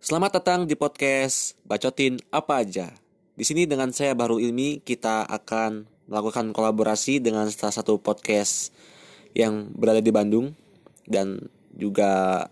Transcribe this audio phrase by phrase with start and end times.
[0.00, 2.96] Selamat datang di podcast Bacotin Apa Aja.
[3.36, 8.72] Di sini dengan saya Baru Ilmi kita akan melakukan kolaborasi dengan salah satu podcast
[9.36, 10.56] yang berada di Bandung
[11.04, 11.44] dan
[11.76, 12.48] juga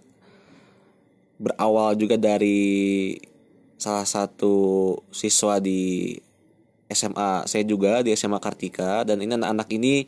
[1.40, 3.16] berawal juga dari
[3.80, 6.12] salah satu siswa di
[6.92, 10.04] SMA saya juga di SMA Kartika dan ini anak-anak ini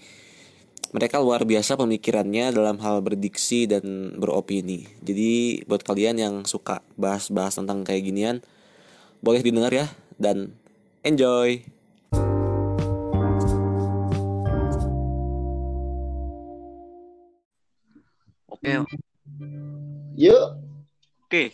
[0.94, 4.86] mereka luar biasa pemikirannya dalam hal berdiksi dan beropini.
[5.02, 8.38] Jadi buat kalian yang suka bahas-bahas tentang kayak ginian,
[9.18, 9.90] boleh didengar ya
[10.22, 10.54] dan
[11.02, 11.66] enjoy.
[18.46, 18.70] Oke,
[20.14, 20.46] Yuk.
[21.26, 21.44] oke.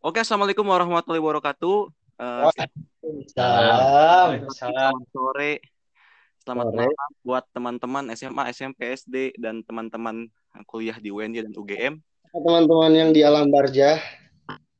[0.00, 1.92] Oke, assalamualaikum warahmatullahi wabarakatuh.
[2.24, 2.42] Eh,
[3.36, 4.48] Salam.
[4.48, 5.60] selamat sore,
[6.44, 6.76] selamat Sore.
[6.76, 10.28] malam buat teman-teman SMA, SMP, SD dan teman-teman
[10.68, 11.94] kuliah di UNY dan UGM.
[12.30, 13.96] Teman-teman yang di alam barja.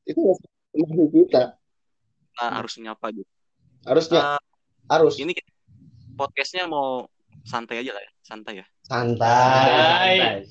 [0.05, 0.37] Itu
[0.77, 1.57] teman kita.
[2.37, 3.31] Nah, harus nyapa gitu.
[3.89, 4.41] Harusnya Eh,
[4.93, 5.33] harus ini
[6.21, 7.09] podcastnya mau
[7.49, 8.67] santai aja lah ya, santai ya.
[8.85, 10.45] santai.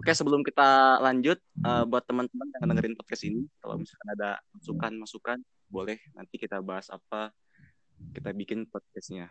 [0.00, 5.38] Oke, sebelum kita lanjut, eh, buat teman-teman yang dengerin podcast ini, kalau misalkan ada masukan-masukan,
[5.68, 7.28] boleh nanti kita bahas apa,
[8.12, 9.30] kita bikin podcastnya.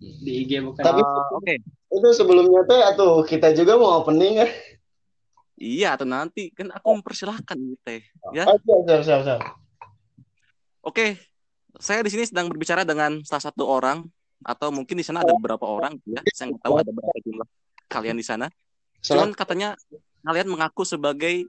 [0.00, 1.54] di IG bukan Tapi Eh, Oke,
[1.92, 4.48] itu sebelumnya tuh atuh kita juga mau opening kan.
[5.54, 8.02] iya atau nanti kan aku mempersilahkan nih teh.
[8.32, 9.40] Ya, Oh, siap, siap, siap, siap.
[10.80, 11.16] oke.
[11.76, 14.08] Saya di sini sedang berbicara dengan salah satu orang,
[14.40, 16.24] atau mungkin di sana ada beberapa orang, ya.
[16.32, 17.48] Saya nggak tahu ada berapa jumlah
[17.86, 18.48] kalian di sana.
[19.04, 19.76] Cuman katanya
[20.24, 21.44] kalian mengaku sebagai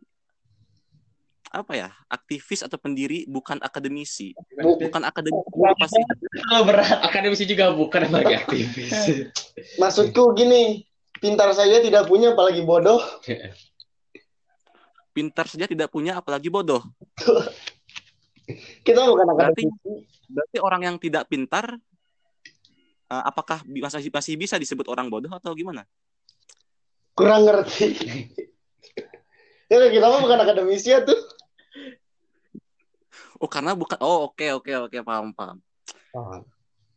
[1.50, 7.44] apa ya aktivis atau pendiri bukan akademisi Bu- bukan akademisi apa sih Terlalu berat akademisi
[7.44, 8.92] juga bukan sebagai aktivis
[9.82, 10.84] Maksudku gini,
[11.18, 13.00] pintar saja tidak punya apalagi bodoh.
[15.16, 16.84] pintar saja tidak punya apalagi bodoh
[18.80, 19.92] Kita bukan Berarti- akademisi.
[20.28, 21.66] berarti orang yang tidak pintar
[23.08, 25.84] eh, apakah masih masih bisa disebut orang bodoh atau gimana
[27.12, 27.98] Kurang ngerti.
[29.68, 31.18] ya kita mah bukan akademisi ya tuh.
[33.42, 35.58] Oh karena bukan oh oke oke oke paham paham.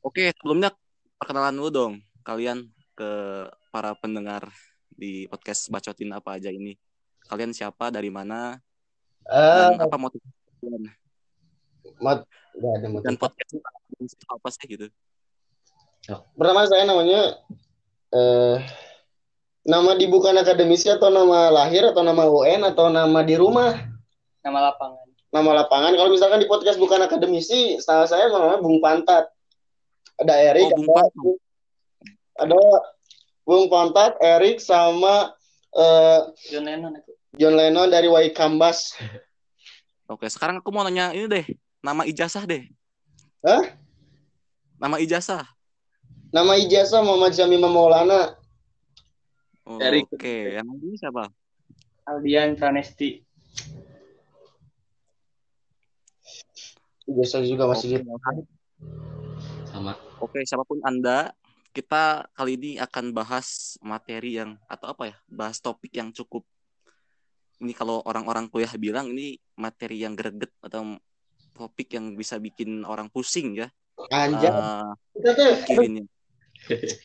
[0.00, 0.72] Oke sebelumnya
[1.20, 3.10] perkenalan dulu dong kalian ke
[3.68, 4.48] para pendengar
[4.90, 6.76] di podcast bacotin apa aja ini.
[7.28, 8.58] Kalian siapa dari mana
[9.30, 10.20] Eh, dan apa motif
[10.58, 10.90] kalian?
[12.00, 12.24] mat,
[12.56, 13.06] nggak ada motif.
[13.06, 13.52] dan podcast
[14.26, 14.64] apa sih?
[14.66, 14.86] Gitu?
[16.34, 17.36] Pertama saya namanya
[18.10, 18.58] eh
[19.62, 23.76] nama di bukan akademisi atau nama lahir atau nama UN atau nama di rumah,
[24.40, 25.94] nama lapangan nama lapangan.
[25.94, 29.30] Kalau misalkan di podcast bukan akademisi, salah saya namanya Bung Pantat.
[30.18, 31.36] Ada Erik, Oh, Bung ada, Pantat.
[32.34, 32.58] ada
[33.46, 35.30] Bung Pantat, Erik sama
[35.70, 36.18] eh,
[36.50, 38.98] John Lennon itu John Lennon dari Waikambas.
[40.10, 41.46] Oke, sekarang aku mau nanya ini deh,
[41.78, 42.66] nama ijazah deh.
[43.46, 43.62] Hah?
[44.82, 45.46] Nama ijazah.
[46.34, 48.34] Nama ijazah Muhammad Syamima Maulana.
[49.62, 51.30] Oh, Dari- Oke, yang ini siapa?
[52.02, 53.22] Aldian Pranesti
[57.10, 58.46] Ijazah juga masih di oke.
[59.66, 61.32] sama Oke, siapa pun Anda,
[61.72, 65.16] kita kali ini akan bahas materi yang atau apa ya?
[65.26, 66.44] Bahas topik yang cukup
[67.60, 70.96] ini kalau orang-orang kuliah bilang ini materi yang greget atau
[71.52, 73.68] topik yang bisa bikin orang pusing ya.
[74.08, 74.48] Anjay.
[74.48, 74.92] eh,
[75.68, 75.82] Kita.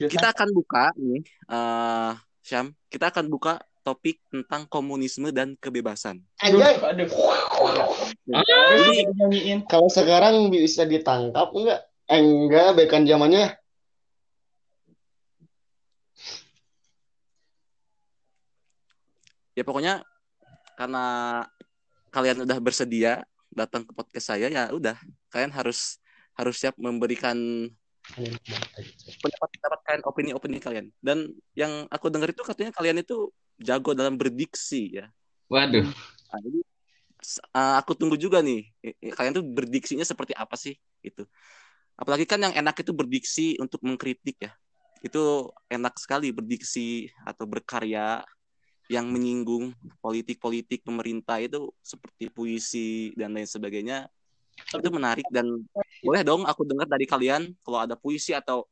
[0.06, 2.14] Kita akan buka nih, eh
[2.46, 6.22] Syam, kita akan buka topik tentang komunisme dan kebebasan.
[6.42, 6.78] anjay.
[6.82, 7.10] aduh
[8.26, 11.86] Jadi nyanyiin Kalau sekarang bisa ditangkap enggak?
[12.10, 13.54] Eh, enggak, bekan zamannya.
[19.56, 20.04] ya pokoknya
[20.76, 21.06] karena
[22.12, 23.24] kalian udah bersedia
[23.56, 25.00] datang ke podcast saya ya udah.
[25.32, 26.04] Kalian harus
[26.36, 27.36] harus siap memberikan
[29.24, 30.92] pendapat pendapat kalian opini-opini kalian.
[31.00, 35.08] Dan yang aku dengar itu katanya kalian itu jago dalam berdiksi ya.
[35.48, 35.88] Waduh.
[35.88, 36.60] Nah, jadi
[37.54, 38.70] uh, aku tunggu juga nih
[39.14, 41.24] kalian tuh berdiksinya seperti apa sih itu
[41.96, 44.52] apalagi kan yang enak itu berdiksi untuk mengkritik ya
[45.06, 48.26] itu enak sekali berdiksi atau berkarya
[48.86, 54.10] yang menyinggung politik-politik pemerintah itu seperti puisi dan lain sebagainya
[54.56, 55.46] itu menarik dan
[56.02, 58.66] boleh dong aku dengar dari kalian kalau ada puisi atau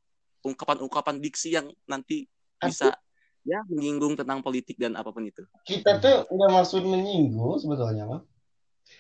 [0.44, 2.28] ungkapan-ungkapan diksi yang nanti
[2.60, 2.96] bisa
[3.44, 5.44] ya menyinggung tentang politik dan apa pun itu.
[5.68, 8.24] Kita tuh nggak maksud menyinggung sebetulnya, Bang.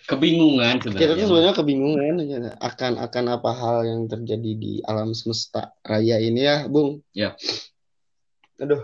[0.03, 5.15] Kebingungan Kita tuh sebenarnya sebenarnya kebingungan aja akan akan apa hal yang terjadi di alam
[5.15, 6.99] semesta raya ini ya, Bung.
[7.15, 7.35] Ya.
[8.59, 8.83] Aduh,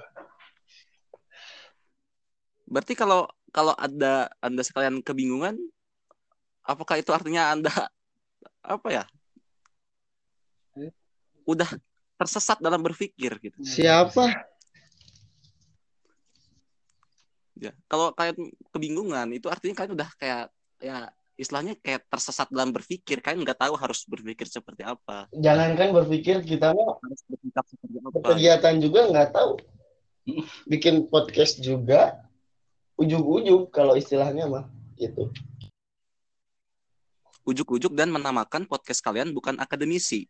[2.70, 5.58] Berarti kalau kalau ada Anda sekalian kebingungan,
[6.62, 7.74] apakah itu artinya Anda
[8.62, 9.04] apa ya?
[11.50, 11.66] Udah
[12.22, 13.58] tersesat dalam berpikir gitu.
[13.66, 14.30] siapa?
[17.58, 17.74] Ya.
[17.90, 23.20] Kalau kalian kebingungan, itu artinya kalian udah kayak ya istilahnya kayak tersesat dalam berpikir.
[23.20, 28.12] Kalian nggak tahu harus berpikir seperti apa, Jangankan berpikir kita mah harus bersikap seperti apa.
[28.12, 29.52] berkegiatan juga nggak tahu.
[30.68, 32.20] Bikin podcast juga
[32.96, 34.66] ujung-ujung kalau istilahnya mah
[35.00, 35.32] gitu.
[37.48, 40.28] Ujuk-ujuk dan menamakan podcast kalian bukan akademisi.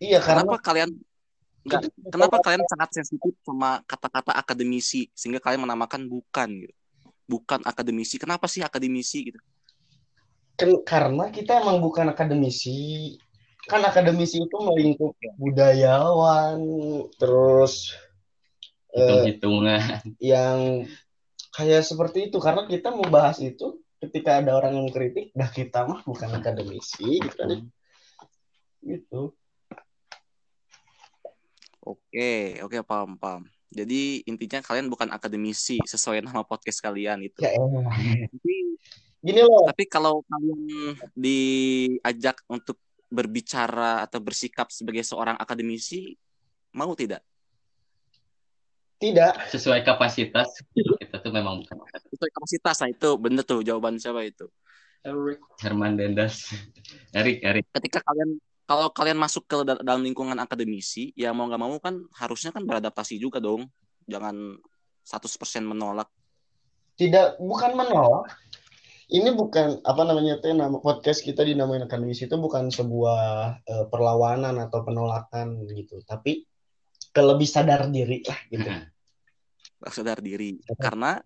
[0.00, 0.90] Iya karena Kenapa kalian
[1.68, 6.74] nggak kita- kenapa kalian sangat sensitif sama kata-kata akademisi sehingga kalian menamakan bukan gitu.
[7.28, 8.16] Bukan akademisi.
[8.16, 9.38] Kenapa sih akademisi gitu?
[10.58, 13.14] Ken- karena kita emang bukan akademisi.
[13.70, 16.58] Kan akademisi itu melingkup budayawan,
[17.14, 17.94] terus
[18.90, 20.82] eh, hitung-hitungan yang
[21.54, 22.42] kayak seperti itu.
[22.42, 27.22] Karena kita mau bahas itu ketika ada orang yang mengkritik, dah kita mah bukan akademisi
[27.22, 27.62] gitu kan.
[28.82, 29.22] Gitu.
[31.86, 33.46] Oke, oke paham paham.
[33.68, 37.46] Jadi intinya kalian bukan akademisi sesuai nama podcast kalian itu.
[37.46, 37.94] Ya elah.
[39.18, 42.78] Gini loh, tapi kalau kalian diajak untuk
[43.10, 46.14] berbicara atau bersikap sebagai seorang akademisi,
[46.76, 47.24] mau tidak?
[48.98, 49.46] tidak.
[49.54, 54.50] sesuai kapasitas kita tuh memang bukan Sesuai kapasitas, nah itu bener tuh jawaban siapa itu.
[55.62, 56.50] Herman Dendas
[57.14, 61.62] Erik Erik Ketika kalian kalau kalian masuk ke dal- dalam lingkungan akademisi, ya mau nggak
[61.62, 63.64] mau kan harusnya kan beradaptasi juga dong.
[64.04, 64.60] Jangan
[65.08, 66.12] 100% menolak.
[67.00, 68.28] Tidak, bukan menolak.
[69.08, 73.20] Ini bukan apa namanya teh nama podcast kita dinamain akademisi itu bukan sebuah
[73.64, 76.44] eh, perlawanan atau penolakan gitu, tapi
[77.08, 78.68] ke lebih sadar diri lah gitu.
[79.88, 80.60] sadar diri.
[80.76, 81.16] Karena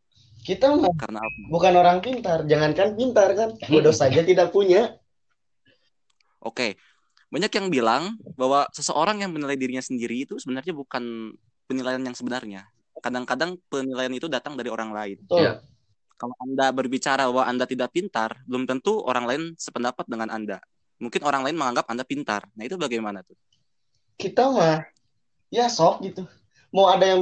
[0.42, 1.38] Kita mah karena apa?
[1.50, 4.98] bukan orang pintar, jangankan pintar kan, bodoh saja tidak punya.
[6.42, 6.74] Oke,
[7.30, 11.34] banyak yang bilang bahwa seseorang yang menilai dirinya sendiri itu sebenarnya bukan
[11.70, 12.66] penilaian yang sebenarnya.
[13.02, 15.18] Kadang-kadang penilaian itu datang dari orang lain.
[15.26, 15.52] Tuh, Iya.
[16.22, 20.62] Kalau Anda berbicara bahwa Anda tidak pintar, belum tentu orang lain sependapat dengan Anda.
[21.02, 22.46] Mungkin orang lain menganggap Anda pintar.
[22.54, 23.34] Nah, itu bagaimana tuh?
[24.22, 24.86] kita mah
[25.50, 26.22] ya sok gitu.
[26.72, 27.20] Mau ada yang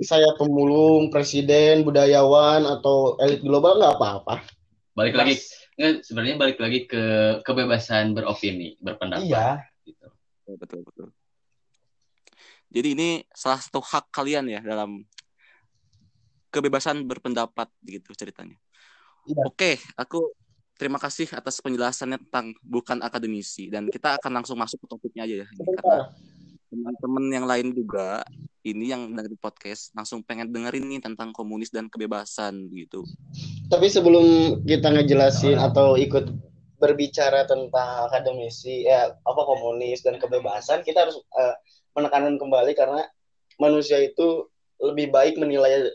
[0.00, 4.46] saya pemulung, presiden, budayawan atau elit global nggak apa-apa.
[4.96, 5.38] balik lagi
[5.78, 7.02] nggak, sebenarnya balik lagi ke
[7.46, 10.06] kebebasan beropini berpendapat Iya, gitu.
[10.58, 11.08] Betul, betul.
[12.68, 15.06] Jadi ini salah satu hak kalian ya dalam
[16.48, 18.56] kebebasan berpendapat gitu ceritanya.
[19.28, 19.42] Iya.
[19.44, 20.32] Oke, aku
[20.78, 25.36] terima kasih atas penjelasannya tentang bukan akademisi dan kita akan langsung masuk ke topiknya aja
[25.44, 25.46] ya.
[25.52, 26.08] Karena
[26.68, 28.22] teman-teman yang lain juga
[28.62, 33.04] ini yang dari podcast langsung pengen dengerin nih tentang komunis dan kebebasan gitu.
[33.72, 36.28] Tapi sebelum kita ngejelasin atau ikut
[36.78, 41.54] berbicara tentang akademisi, ya apa komunis dan kebebasan, kita harus eh,
[41.98, 43.02] menekankan kembali karena
[43.58, 44.46] manusia itu
[44.78, 45.90] lebih baik menilai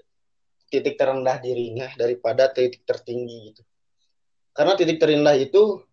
[0.73, 3.61] titik terendah dirinya daripada titik tertinggi gitu.
[4.57, 5.85] Karena titik terendah itu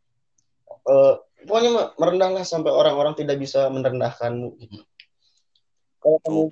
[0.88, 4.56] eh, pokoknya me- merendahlah sampai orang-orang tidak bisa merendahkanmu.
[4.56, 4.80] Gitu.
[6.00, 6.42] Kalau kamu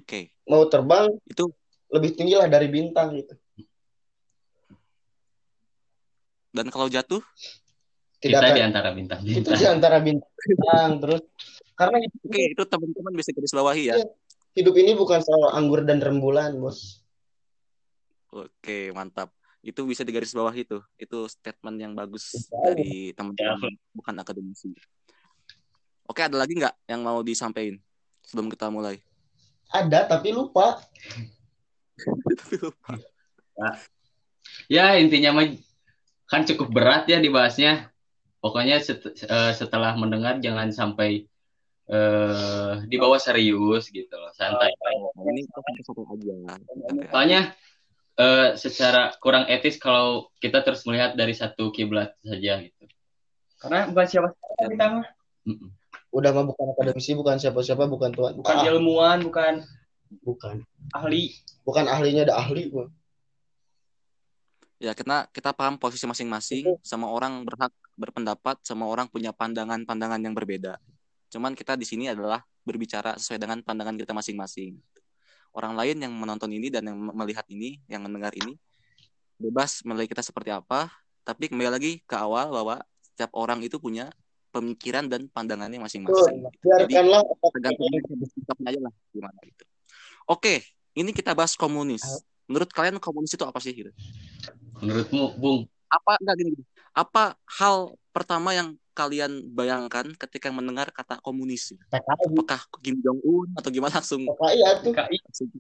[0.45, 1.49] mau terbang, itu
[1.89, 3.33] lebih tinggilah dari bintang gitu.
[6.53, 7.23] dan kalau jatuh
[8.19, 11.23] Tidak kita akan di antara bintang itu di antara bintang terus
[11.79, 13.97] karena hidup, Oke, itu teman-teman bisa garis bawahi ya.
[14.03, 14.07] Iya.
[14.59, 16.98] hidup ini bukan soal anggur dan rembulan bos
[18.29, 19.33] Oke, mantap.
[19.65, 20.79] Itu bisa digaris bawah itu.
[21.01, 22.55] Itu statement yang bagus Bisa.
[22.61, 24.71] dari teman-teman bukan akademisi.
[26.09, 27.77] Oke, ada lagi nggak yang mau disampaikan
[28.25, 29.01] sebelum kita mulai?
[29.69, 30.81] ada tapi lupa
[32.41, 32.93] Tapi lupa.
[34.65, 35.47] ya intinya mah
[36.25, 37.93] kan cukup berat ya dibahasnya
[38.41, 41.29] pokoknya set- eh, setelah mendengar jangan sampai
[41.89, 45.45] eh dibawa serius gitu loh santai Nah, ini
[45.85, 46.37] satu aja.
[47.13, 47.41] Soalnya
[48.19, 52.85] eh, secara kurang etis kalau kita terus melihat dari satu kiblat saja gitu
[53.59, 54.29] Karena bukan siapa
[54.71, 55.07] kita mah.
[56.15, 59.63] Udah mah bukan akademisi bukan siapa-siapa bukan tuan Bukan Ah, ilmuwan, bukan
[60.25, 60.63] bukan
[60.95, 61.37] ahli.
[61.67, 62.89] bukan ahlinya ada ahli gua.
[64.79, 66.79] Ya, kita kita paham posisi masing-masing.
[66.87, 70.79] Sama orang berhak berpendapat, sama orang punya pandangan-pandangan yang berbeda.
[71.29, 74.79] Cuman kita di sini adalah berbicara sesuai dengan pandangan kita masing-masing.
[75.53, 78.55] Orang lain yang menonton ini dan yang melihat ini, yang mendengar ini,
[79.39, 80.93] bebas menilai kita seperti apa.
[81.25, 84.09] Tapi kembali lagi ke awal bahwa setiap orang itu punya
[84.49, 86.49] pemikiran dan pandangannya masing-masing.
[86.65, 89.65] Tergantung bersikapnya aja lah gimana gitu.
[90.29, 90.65] Oke,
[90.97, 92.05] ini kita bahas komunis.
[92.49, 93.93] Menurut kalian komunis itu apa sih gitu?
[94.81, 95.69] Menurutmu, Bung?
[95.89, 96.65] Apa enggak gini, gini.
[96.97, 101.71] Apa hal pertama yang kalian bayangkan ketika mendengar kata komunis?
[101.87, 104.27] PKI Apakah Kim Jong Un atau gimana langsung?
[104.27, 105.51] PKI ya tuh KI langsung-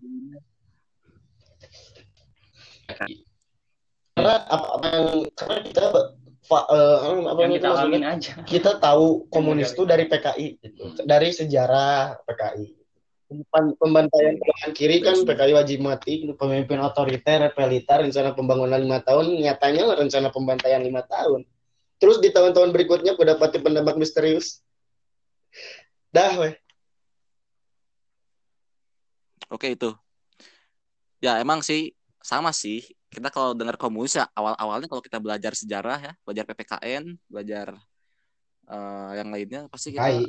[4.19, 5.07] karena apa, apa yang
[5.39, 5.85] karena kita
[6.43, 6.99] fa, eh,
[7.31, 8.33] apa yang kita alamin aja.
[8.43, 10.83] kita tahu komunis itu dari PKI gitu.
[11.07, 12.75] dari sejarah PKI
[13.29, 19.37] Pem- pembantaian kanan kiri kan PKI wajib mati pemimpin otoriter repelita rencana pembangunan lima tahun
[19.37, 21.45] nyatanya rencana pembantaian lima tahun
[21.99, 24.63] terus di tahun-tahun berikutnya mendapati penembak misterius
[26.15, 26.55] dah weh
[29.49, 29.91] Oke itu.
[31.25, 32.85] Ya emang sih sama sih.
[33.09, 37.67] Kita kalau dengar komunis ya awal-awalnya kalau kita belajar sejarah ya, belajar PPKN, belajar
[38.69, 40.21] eh, yang lainnya pasti kita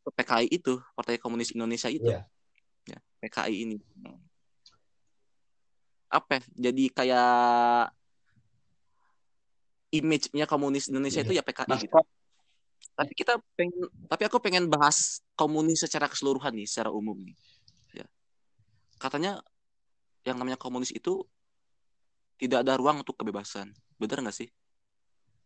[0.00, 2.08] ke PKI itu, Partai Komunis Indonesia itu.
[2.08, 2.24] Iya.
[2.88, 3.76] Ya, PKI ini.
[6.08, 6.38] Apa?
[6.38, 6.70] ya?
[6.70, 7.92] Jadi kayak
[9.90, 11.94] image-nya komunis Indonesia itu ya PKI gitu.
[11.94, 12.06] Maskot.
[12.96, 17.36] Tapi kita pengen tapi aku pengen bahas komunis secara keseluruhan nih, secara umum nih.
[17.94, 18.06] Ya.
[18.98, 19.40] Katanya
[20.26, 21.24] yang namanya komunis itu
[22.38, 23.72] tidak ada ruang untuk kebebasan.
[24.00, 24.48] Benar nggak sih?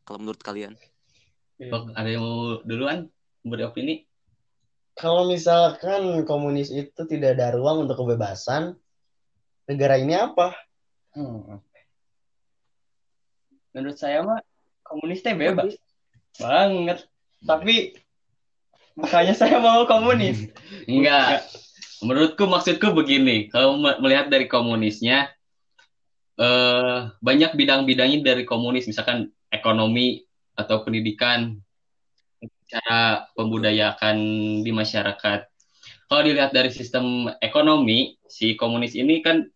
[0.05, 0.77] Kalau menurut kalian?
[1.71, 3.09] Bok, ada yang mau duluan
[3.47, 4.05] beri opini?
[4.95, 8.79] kalau misalkan komunis itu tidak ada ruang untuk kebebasan
[9.67, 10.55] negara ini apa
[11.15, 11.63] Hmm.
[13.75, 14.39] Menurut saya mah
[14.87, 15.75] komunis teh bebas
[16.39, 17.05] banget.
[17.43, 17.99] Tapi
[18.95, 20.47] makanya saya mau komunis.
[20.91, 21.43] Enggak.
[22.05, 25.33] Menurutku maksudku begini, kalau me- melihat dari komunisnya
[26.35, 30.27] eh banyak bidang-bidangnya dari komunis, misalkan ekonomi
[30.59, 31.59] atau pendidikan,
[32.67, 34.19] cara pembudayaan
[34.63, 35.41] di masyarakat.
[36.11, 39.47] Kalau dilihat dari sistem ekonomi, si komunis ini kan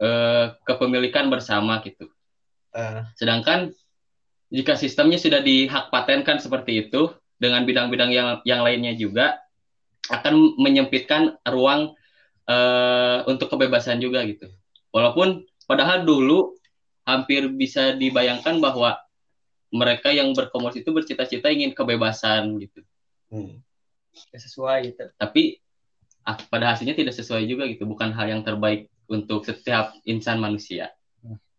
[0.00, 2.08] eh, kepemilikan bersama gitu.
[2.72, 3.72] Eh, Sedangkan
[4.52, 9.40] jika sistemnya sudah dihak patenkan seperti itu dengan bidang-bidang yang yang lainnya juga
[10.12, 11.94] akan menyempitkan ruang
[12.48, 14.48] eh, untuk kebebasan juga gitu.
[14.92, 16.56] Walaupun padahal dulu
[17.08, 18.98] hampir bisa dibayangkan bahwa
[19.72, 22.84] mereka yang berkomunis itu bercita-cita ingin kebebasan gitu.
[23.32, 23.56] hmm.
[24.36, 25.08] Sesuai gitu.
[25.16, 25.56] Tapi
[26.28, 27.88] ah, pada hasilnya tidak sesuai juga gitu.
[27.88, 30.92] Bukan hal yang terbaik untuk setiap insan manusia.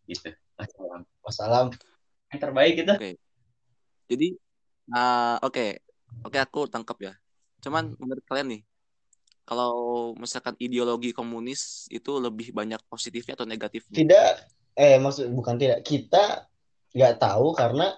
[0.05, 0.36] Gitu.
[0.60, 1.01] Wassalam.
[1.25, 1.67] wassalam
[2.33, 2.93] Yang terbaik gitu.
[4.10, 4.27] Jadi
[4.93, 5.81] ah, oke.
[6.24, 7.13] Oke aku tangkap ya.
[7.63, 8.62] Cuman menurut kalian nih
[9.43, 9.74] kalau
[10.15, 13.91] misalkan ideologi komunis itu lebih banyak positifnya atau negatifnya?
[13.91, 16.48] tidak eh maksud bukan tidak kita
[16.95, 17.93] nggak tahu karena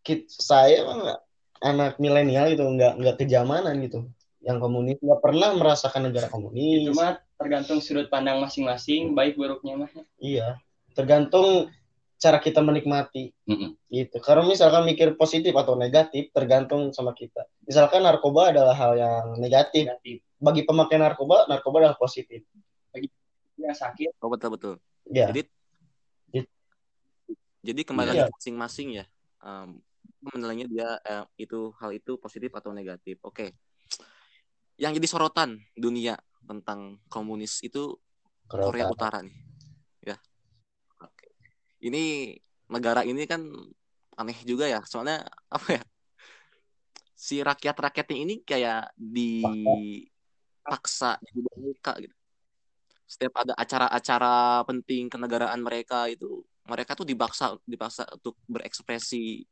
[0.00, 1.20] kit, saya nggak
[1.60, 4.06] anak milenial gitu nggak nggak kejamanan gitu
[4.42, 9.90] yang komunis nggak pernah merasakan negara komunis Cuma tergantung sudut pandang masing-masing, baik buruknya mah.
[10.16, 10.56] iya
[10.96, 11.68] tergantung
[12.16, 13.76] cara kita menikmati Mm-mm.
[13.92, 19.24] gitu karena misalkan mikir positif atau negatif tergantung sama kita misalkan narkoba adalah hal yang
[19.36, 20.24] negatif Negatif.
[20.40, 22.40] bagi pemakai narkoba narkoba adalah positif
[23.56, 24.10] Yang sakit.
[24.20, 24.74] Oh betul betul.
[25.08, 25.48] ya Jadi
[26.28, 26.50] Jadi-
[27.64, 28.28] jadi kembali Iya.
[28.28, 29.04] lagi masing-masing ya.
[29.40, 29.80] Um,
[30.22, 33.16] menilainya dia eh, itu hal itu positif atau negatif.
[33.24, 33.56] Oke.
[34.76, 37.96] Yang jadi sorotan dunia tentang komunis itu
[38.46, 39.34] Korea Utara nih.
[41.82, 42.34] Ini
[42.72, 43.42] negara ini kan
[44.16, 44.80] aneh juga ya.
[44.84, 45.82] Soalnya apa ya?
[47.16, 50.10] Si rakyat-rakyatnya ini kayak dipaksa
[51.24, 52.14] jadi boneka gitu.
[53.06, 59.46] Setiap ada acara-acara penting kenegaraan mereka itu mereka tuh dipaksa dipaksa untuk berekspresi.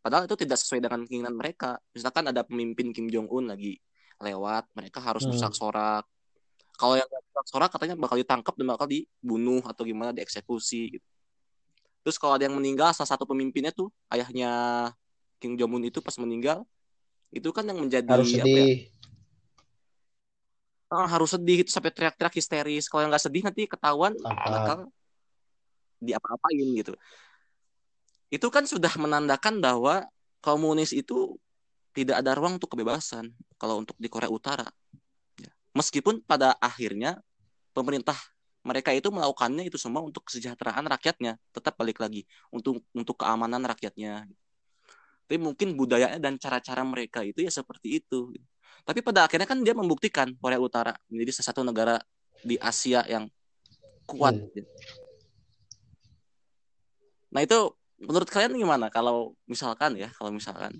[0.00, 1.82] Padahal itu tidak sesuai dengan keinginan mereka.
[1.90, 3.74] Misalkan ada pemimpin Kim Jong Un lagi
[4.22, 5.34] lewat, mereka harus Hmm.
[5.34, 6.06] bersorak-sorak.
[6.78, 11.06] Kalau yang bersorak katanya bakal ditangkap dan bakal dibunuh atau gimana dieksekusi gitu.
[12.06, 14.50] Terus kalau ada yang meninggal salah satu pemimpinnya tuh ayahnya
[15.42, 16.62] Kim Jong Un itu pas meninggal
[17.34, 18.78] itu kan yang menjadi harus apa ya, sedih
[20.90, 22.86] ah, harus sedih itu sampai teriak-teriak histeris.
[22.86, 24.50] Kalau yang nggak sedih nanti ketahuan Tangkap.
[24.54, 24.78] bakal
[25.98, 26.92] diapa-apain gitu.
[28.30, 30.06] Itu kan sudah menandakan bahwa
[30.42, 31.34] komunis itu
[31.96, 34.68] tidak ada ruang untuk kebebasan kalau untuk di Korea Utara.
[35.40, 35.50] Ya.
[35.72, 37.18] Meskipun pada akhirnya
[37.72, 38.16] pemerintah
[38.66, 44.26] mereka itu melakukannya itu semua untuk kesejahteraan rakyatnya, tetap balik lagi untuk untuk keamanan rakyatnya.
[45.26, 48.34] Tapi mungkin budayanya dan cara-cara mereka itu ya seperti itu.
[48.82, 51.96] Tapi pada akhirnya kan dia membuktikan Korea Utara menjadi salah satu negara
[52.42, 53.30] di Asia yang
[54.06, 54.34] kuat.
[54.34, 54.66] Hmm.
[57.30, 57.58] Nah itu
[58.02, 60.74] menurut kalian gimana kalau misalkan ya kalau misalkan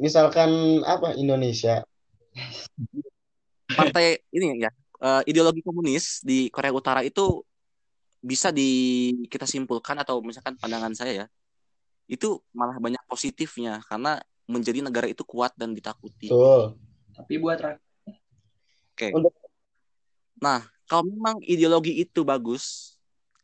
[0.00, 1.84] misalkan apa Indonesia
[3.68, 4.72] partai ini ya
[5.04, 7.44] eh, ideologi komunis di Korea Utara itu
[8.24, 11.26] bisa di kita simpulkan atau misalkan pandangan saya ya
[12.08, 16.28] itu malah banyak positifnya karena menjadi negara itu kuat dan ditakuti.
[16.28, 16.76] Betul.
[17.16, 17.84] Tapi buat rakyat
[20.38, 22.94] Nah, kalau memang ideologi itu bagus,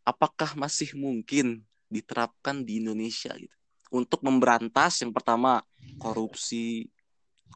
[0.04, 3.56] apakah masih mungkin diterapkan di Indonesia gitu?
[3.90, 5.64] Untuk memberantas yang pertama
[5.98, 6.86] korupsi,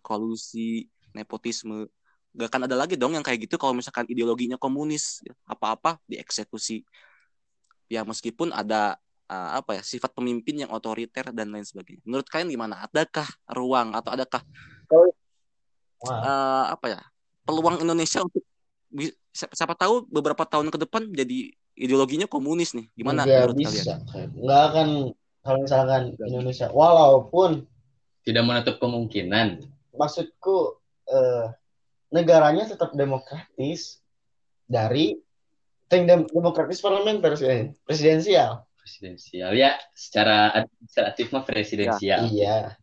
[0.03, 1.87] kolusi, nepotisme.
[2.35, 6.83] Gak akan ada lagi dong yang kayak gitu kalau misalkan ideologinya komunis, apa-apa dieksekusi.
[7.87, 8.99] Ya meskipun ada
[9.31, 12.03] uh, apa ya sifat pemimpin yang otoriter dan lain sebagainya.
[12.03, 12.83] Menurut kalian gimana?
[12.91, 14.43] Adakah ruang atau adakah
[16.05, 17.01] uh, apa ya
[17.45, 18.43] peluang Indonesia untuk
[19.35, 23.71] siapa, siapa tahu beberapa tahun ke depan jadi ideologinya komunis nih gimana Nggak menurut kalian?
[23.71, 23.95] bisa.
[24.35, 24.89] Nggak akan
[25.45, 26.67] kalau misalkan Indonesia.
[26.73, 27.51] Walaupun
[28.25, 29.61] Tidak menutup kemungkinan.
[29.95, 31.47] maksudku eh,
[32.15, 33.99] negaranya tetap demokratis
[34.71, 35.19] dari
[35.91, 38.63] ting- dem- demokratis parlementer sih, presidensial.
[38.79, 42.31] Presidensial ya, secara administratif mah presidensial.
[42.31, 42.79] Iya.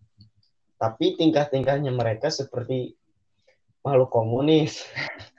[0.75, 2.99] Tapi tingkah-tingkahnya mereka seperti
[3.79, 4.83] makhluk komunis.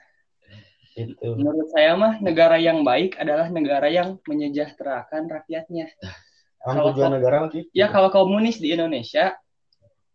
[0.93, 1.33] Itu.
[1.33, 5.89] menurut saya mah negara yang baik adalah negara yang menyejahterakan rakyatnya.
[6.61, 7.65] Emang Kalau tujuan negara gitu.
[7.73, 9.33] Ya kalau komunis di Indonesia,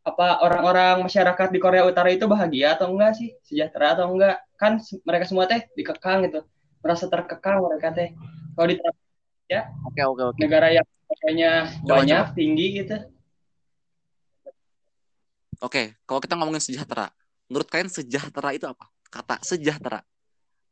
[0.06, 3.34] apa orang-orang masyarakat di Korea Utara itu bahagia atau enggak sih?
[3.44, 4.40] Sejahtera atau enggak?
[4.56, 6.46] Kan mereka semua teh dikekang gitu.
[6.80, 8.14] Merasa terkekang mereka teh.
[8.54, 8.76] Kalau di
[9.88, 10.38] Oke oke oke.
[10.44, 10.84] negara yang
[11.24, 12.96] kayaknya Coba, banyak, tinggi gitu.
[15.64, 17.08] Oke, kalau kita ngomongin sejahtera,
[17.48, 18.86] menurut kalian sejahtera itu apa?
[19.08, 20.04] Kata sejahtera.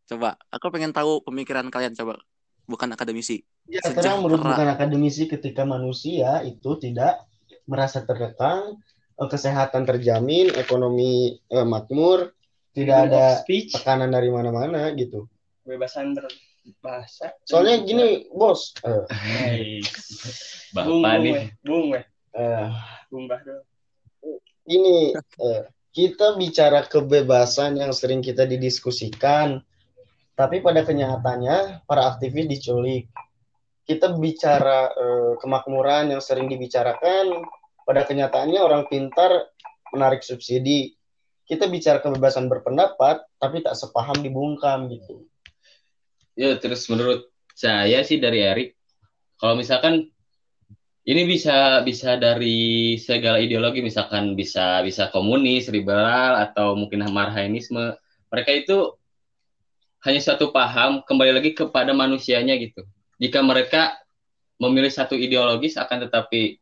[0.06, 2.20] Coba, aku pengen tahu pemikiran kalian coba.
[2.68, 3.42] Bukan akademisi.
[3.66, 4.14] Ya, Sejahtera.
[4.14, 7.26] karena menurut bukan akademisi ketika manusia itu tidak
[7.66, 8.78] merasa terkekang,
[9.16, 12.36] kesehatan terjamin, ekonomi eh, makmur,
[12.76, 15.24] tidak Freedom ada speech, tekanan dari mana-mana gitu.
[15.64, 17.32] kebebasan berbahasa.
[17.48, 19.80] Soalnya gini, bos, eh, Hey.
[20.76, 21.46] Bung, Bapak bung, nih, weh.
[21.64, 22.04] bung, weh.
[22.36, 22.68] eh,
[23.08, 23.64] bung Bahrul.
[24.66, 25.62] gini, eh,
[25.96, 29.64] kita bicara kebebasan yang sering kita didiskusikan,
[30.36, 33.08] tapi pada kenyataannya para aktivis diculik.
[33.86, 37.40] Kita bicara eh, kemakmuran yang sering dibicarakan,
[37.86, 39.54] pada kenyataannya orang pintar
[39.94, 40.98] menarik subsidi.
[41.46, 45.30] Kita bicara kebebasan berpendapat, tapi tak sepaham dibungkam gitu.
[46.36, 48.76] ya terus menurut saya sih dari Erik,
[49.38, 50.10] kalau misalkan
[51.06, 57.94] ini bisa bisa dari segala ideologi, misalkan bisa bisa komunis, liberal atau mungkin marxisme,
[58.26, 58.98] mereka itu
[60.02, 62.82] hanya satu paham kembali lagi kepada manusianya gitu.
[63.22, 63.94] Jika mereka
[64.58, 66.58] memilih satu ideologis akan tetapi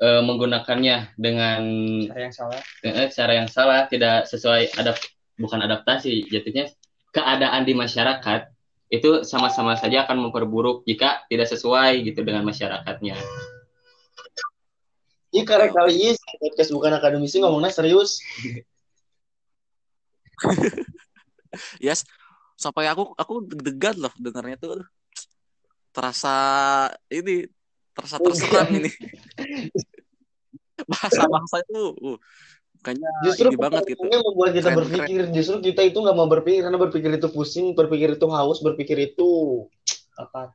[0.00, 1.62] eh, menggunakannya dengan
[2.10, 2.60] Cara yang salah.
[2.82, 4.96] eh, cara yang salah, tidak sesuai adap
[5.38, 6.70] bukan adaptasi, jatuhnya
[7.14, 8.50] keadaan di masyarakat
[8.90, 13.18] itu sama-sama saja akan memperburuk jika tidak sesuai gitu dengan masyarakatnya.
[15.34, 18.22] Ini karena kali ini podcast bukan akademisi ngomongnya serius.
[21.78, 22.02] Yes.
[22.58, 24.70] Sampai aku aku deg-degan loh dengarnya tuh.
[24.78, 24.88] Aduh.
[25.94, 26.36] Terasa
[27.06, 27.46] ini
[27.94, 28.90] terasa terserang ini.
[30.90, 32.18] Bahasa-bahasa itu uh,
[32.82, 34.02] kayaknya Justru ini banget gitu.
[34.04, 35.20] membuat kita Keren, berpikir.
[35.30, 39.64] Justru kita itu nggak mau berpikir karena berpikir itu pusing, berpikir itu haus, berpikir itu
[40.18, 40.54] Apa?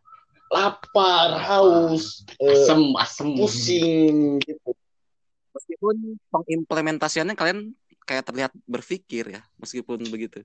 [0.50, 3.28] lapar, haus, eh, Asem, asem.
[3.38, 4.74] pusing gitu.
[5.54, 7.70] Meskipun pengimplementasiannya kalian
[8.10, 10.42] kayak terlihat berpikir ya, meskipun begitu.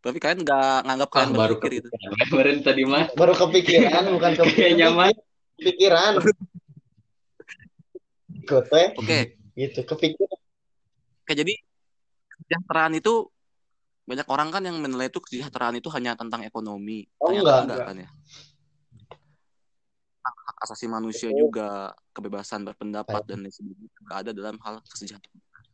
[0.00, 1.88] Tapi kalian nggak nganggap Ah, kalian baru berpikir itu.
[2.32, 4.76] Kemarin tadi mah Baru kepikiran, bukan kayak kepikiran.
[4.80, 5.12] nyaman.
[5.60, 6.12] Kepikiran.
[8.44, 9.20] Ikut teh, Oke,
[9.56, 9.80] gitu.
[9.88, 10.40] Kepikiran.
[11.24, 11.56] Oke, jadi
[12.28, 13.24] kesejahteraan itu
[14.04, 17.08] banyak orang kan yang menilai itu kesejahteraan itu hanya tentang ekonomi.
[17.16, 17.86] Oh, Ternyata enggak.
[17.88, 18.08] kan ya.
[20.24, 25.64] Hak asasi manusia juga, kebebasan berpendapat dan lain sebagainya juga ada dalam hal kesejahteraan.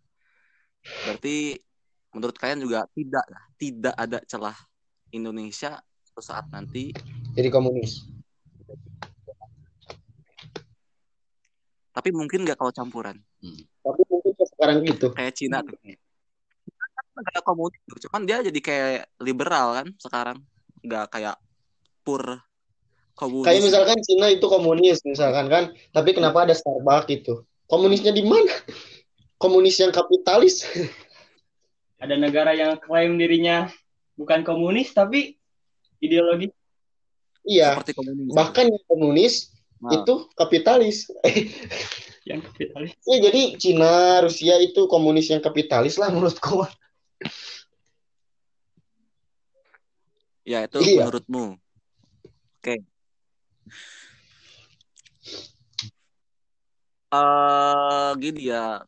[0.86, 1.58] Berarti
[2.14, 3.26] menurut kalian juga tidak
[3.58, 4.56] tidak ada celah
[5.10, 6.94] Indonesia suatu saat nanti
[7.34, 8.09] Jadi komunis.
[11.90, 13.18] Tapi mungkin nggak kalau campuran
[13.80, 15.10] Tapi mungkin sekarang gitu.
[15.16, 15.74] kayak Cina tuh.
[15.80, 15.96] Kan
[17.16, 20.38] negara komunis cuman dia jadi kayak liberal kan sekarang
[20.84, 21.36] nggak kayak
[22.04, 22.40] pur
[23.20, 23.46] komunis.
[23.46, 27.44] Kayak misalkan Cina itu komunis misalkan kan, tapi kenapa ada Starbucks gitu?
[27.68, 28.50] Komunisnya di mana?
[29.36, 30.64] Komunis yang kapitalis.
[32.00, 33.68] Ada negara yang klaim dirinya
[34.16, 35.36] bukan komunis tapi
[36.00, 36.48] ideologi
[37.44, 37.76] Iya.
[37.76, 38.32] seperti komunis.
[38.32, 39.49] Bahkan yang komunis
[39.80, 41.08] Nah, itu kapitalis.
[42.28, 42.92] yang kapitalis.
[43.08, 46.68] Ya, jadi Cina, Rusia itu komunis yang kapitalis lah menurutku.
[50.44, 51.08] Ya itu Iya.
[51.08, 51.56] menurutmu.
[52.60, 52.76] Oke.
[57.10, 58.86] eh gini ya.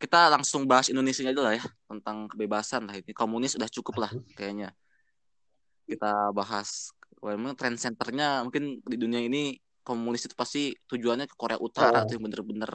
[0.00, 3.10] Kita langsung bahas Indonesia aja lah ya tentang kebebasan lah ini.
[3.12, 4.70] Komunis udah cukup lah kayaknya.
[5.90, 11.36] Kita bahas Wah, memang trend centernya mungkin di dunia ini komunis itu pasti tujuannya ke
[11.36, 12.08] Korea Utara Oh.
[12.08, 12.72] tuh yang bener-bener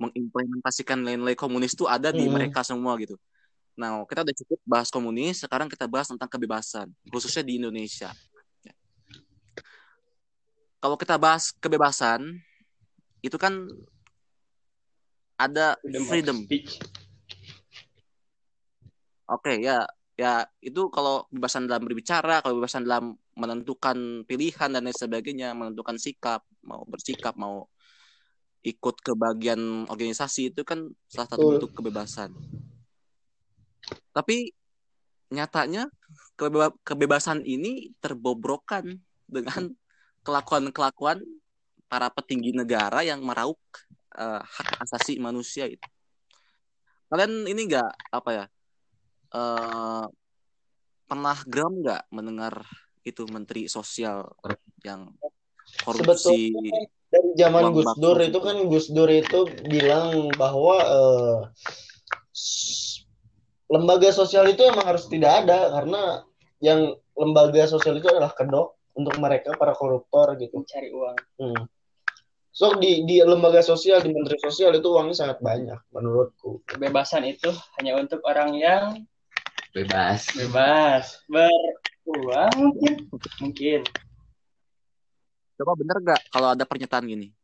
[0.00, 2.40] mengimplementasikan nilai-nilai komunis itu ada di Hmm.
[2.40, 3.20] mereka semua gitu.
[3.76, 8.08] Nah, kita udah cukup bahas komunis, sekarang kita bahas tentang kebebasan, khususnya di Indonesia.
[8.64, 8.72] Ya.
[10.80, 12.40] Kalau kita bahas kebebasan,
[13.20, 13.68] itu kan
[15.36, 16.38] ada Freedom, freedom.
[19.28, 19.84] Oke, ya,
[20.16, 25.96] ya itu kalau kebebasan dalam berbicara, kalau kebebasan dalam menentukan pilihan dan lain sebagainya, menentukan
[25.96, 27.64] sikap, mau bersikap, mau
[28.60, 31.52] ikut ke bagian organisasi itu kan salah satu Betul.
[31.56, 32.30] bentuk kebebasan.
[34.12, 34.52] Tapi
[35.32, 35.88] nyatanya
[36.36, 39.72] kebeba- kebebasan ini terbobrokan dengan
[40.26, 41.24] kelakuan-kelakuan
[41.88, 43.56] para petinggi negara yang meraup
[44.20, 45.88] eh, hak asasi manusia itu.
[47.08, 48.44] Kalian ini enggak apa ya?
[49.30, 50.06] eh
[51.06, 52.66] pernah geram nggak mendengar
[53.04, 54.28] itu Menteri Sosial
[54.84, 55.08] yang
[55.84, 56.52] korupsi?
[57.10, 61.38] dari zaman Uang Gus Dur itu kan Gus Dur itu bilang bahwa eh,
[63.70, 66.22] lembaga sosial itu emang harus tidak ada karena
[66.62, 70.62] yang lembaga sosial itu adalah kedok untuk mereka para koruptor gitu.
[70.62, 71.62] mencari uang Hmm.
[72.50, 76.66] So di di lembaga sosial di Menteri Sosial itu uangnya sangat banyak menurutku.
[76.66, 77.46] kebebasan itu
[77.78, 79.06] hanya untuk orang yang
[79.70, 81.04] bebas bebas
[82.06, 82.92] beruang mungkin
[83.38, 83.80] mungkin
[85.60, 87.36] Coba bener nggak kalau ada pernyataan gini?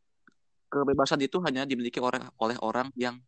[0.72, 3.20] Kebebasan itu hanya dimiliki orang oleh orang yang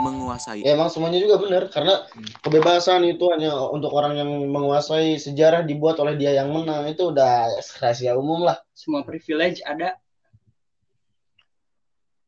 [0.00, 0.64] menguasai.
[0.64, 2.08] Ya, emang semuanya juga benar karena
[2.40, 7.52] kebebasan itu hanya untuk orang yang menguasai sejarah dibuat oleh dia yang menang itu udah
[7.84, 8.56] rahasia umum lah.
[8.72, 10.00] semua privilege ada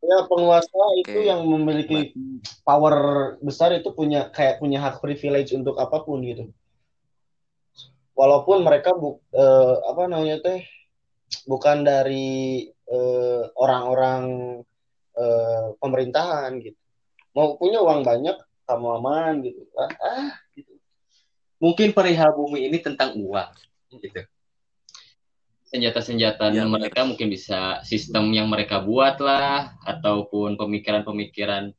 [0.01, 1.29] Ya penguasa itu Oke.
[1.29, 2.17] yang memiliki
[2.65, 6.49] power besar itu punya kayak punya hak privilege untuk apa pun gitu.
[8.17, 10.65] Walaupun mereka bu, eh, apa namanya teh
[11.45, 14.25] bukan dari eh, orang-orang
[15.21, 16.81] eh, pemerintahan gitu.
[17.37, 19.63] Mau punya uang banyak kamu aman gitu.
[19.77, 20.73] Ah, ah, gitu.
[21.61, 23.53] mungkin perihal bumi ini tentang uang
[24.01, 24.25] gitu
[25.71, 26.67] senjata-senjata benar.
[26.67, 31.71] mereka mungkin bisa sistem yang mereka buat lah ataupun pemikiran-pemikiran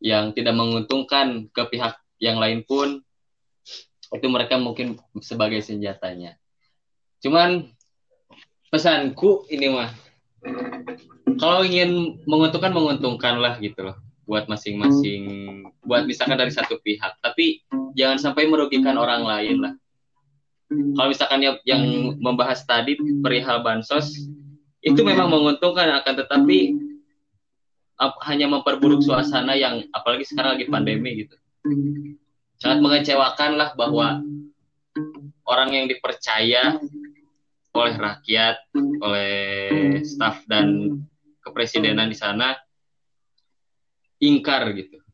[0.00, 3.04] yang tidak menguntungkan ke pihak yang lain pun
[4.08, 6.40] itu mereka mungkin sebagai senjatanya.
[7.20, 7.68] Cuman
[8.72, 9.92] pesanku ini mah
[11.36, 15.22] kalau ingin menguntungkan menguntungkan lah gitu loh buat masing-masing
[15.84, 17.20] buat misalkan dari satu pihak.
[17.20, 19.74] Tapi jangan sampai merugikan orang lain lah
[20.70, 21.82] kalau misalkan yang, yang
[22.18, 24.26] membahas tadi perihal bansos
[24.82, 26.58] itu memang menguntungkan akan tetapi
[28.02, 31.36] ap- hanya memperburuk suasana yang apalagi sekarang lagi pandemi gitu.
[32.58, 34.22] Sangat mengecewakan lah bahwa
[35.46, 36.82] orang yang dipercaya
[37.76, 38.56] oleh rakyat
[39.04, 39.32] oleh
[40.02, 40.98] staf dan
[41.44, 42.56] kepresidenan di sana
[44.18, 45.05] ingkar gitu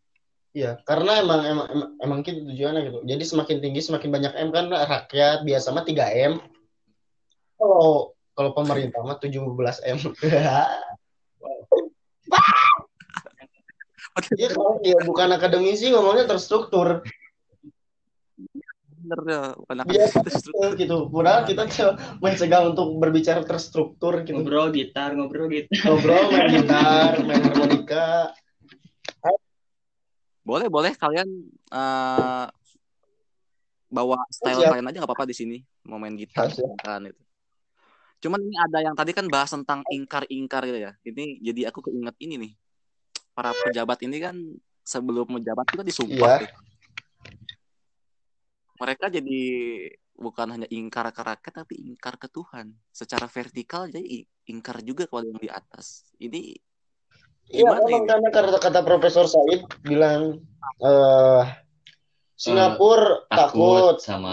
[0.53, 2.99] Iya, karena emang emang emang, emang gitu tujuannya gitu.
[3.09, 6.45] Jadi semakin tinggi semakin banyak M kan rakyat biasa mah 3 M.
[7.57, 9.41] Kalau kalau pemerintah mah 17
[9.89, 9.99] M.
[14.37, 17.01] Iya, kalau dia bukan akademisi ngomongnya terstruktur.
[18.77, 19.89] Bener ya, bukan aku.
[19.89, 20.19] Biasa
[20.77, 20.97] gitu.
[21.09, 21.63] Padahal kita
[22.21, 24.37] mencegah untuk berbicara terstruktur gitu.
[24.37, 28.37] ngobrol gitar ngobrol gitar Ngobrol, main gitar, main harmonika.
[30.43, 31.29] Boleh, boleh kalian
[31.71, 32.47] eh,
[33.93, 34.71] bawa style Siap.
[34.75, 36.83] kalian aja nggak apa-apa di sini, mau main gitar Siap.
[36.83, 37.23] kan itu.
[38.23, 40.93] Cuman ini ada yang tadi kan bahas tentang ingkar-ingkar gitu ya.
[41.03, 42.53] Ini jadi aku keinget ini nih.
[43.35, 44.37] Para pejabat ini kan
[44.87, 46.39] sebelum menjabat kita disumpah.
[46.39, 46.47] Iya.
[46.47, 46.51] tuh.
[48.79, 49.41] Mereka jadi
[50.15, 52.71] bukan hanya ingkar ke rakyat tapi ingkar ke Tuhan.
[52.95, 56.07] Secara vertikal jadi ingkar juga kepada yang di atas.
[56.23, 56.55] Ini
[57.51, 58.09] Iya, Gimana memang ini?
[58.09, 60.41] karena kata, kata Profesor Said bilang
[60.79, 61.43] eh
[62.39, 64.33] Singapura takut takut sama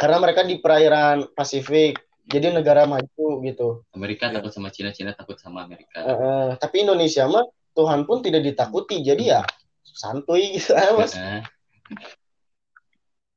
[0.00, 2.00] karena mereka di perairan Pasifik.
[2.30, 3.82] Jadi negara maju gitu.
[3.90, 4.38] Amerika Iya.
[4.38, 7.42] takut sama Cina Cina takut sama Amerika Eh, eh, tapi Indonesia mah
[7.74, 9.02] Tuhan pun tidak ditakuti.
[9.02, 9.42] Jadi ya
[9.82, 11.12] santuy gitu ah, Mas.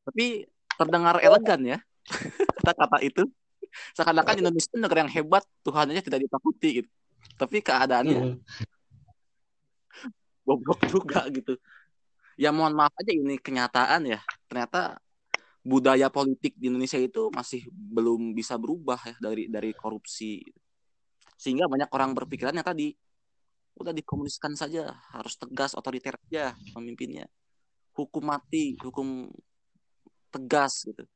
[0.06, 0.46] Tapi
[0.78, 1.78] terdengar elegan ya
[2.62, 3.24] kata-kata itu
[3.98, 6.90] seakan-akan Indonesia negara yang hebat Tuhan aja tidak ditakuti gitu
[7.38, 8.52] tapi keadaannya Hmm.
[10.44, 11.56] goblok juga gitu.
[12.36, 14.20] Ya mohon maaf aja ini kenyataan ya.
[14.52, 15.00] Ternyata
[15.64, 20.44] budaya politik di Indonesia itu masih belum bisa berubah ya dari dari korupsi.
[21.40, 22.92] Sehingga banyak orang berpikirannya tadi
[23.80, 27.32] udah dikomuniskan saja harus tegas otoriter aja pemimpinnya.
[27.96, 29.32] Hukum mati hukum
[30.28, 31.08] tegas gitu.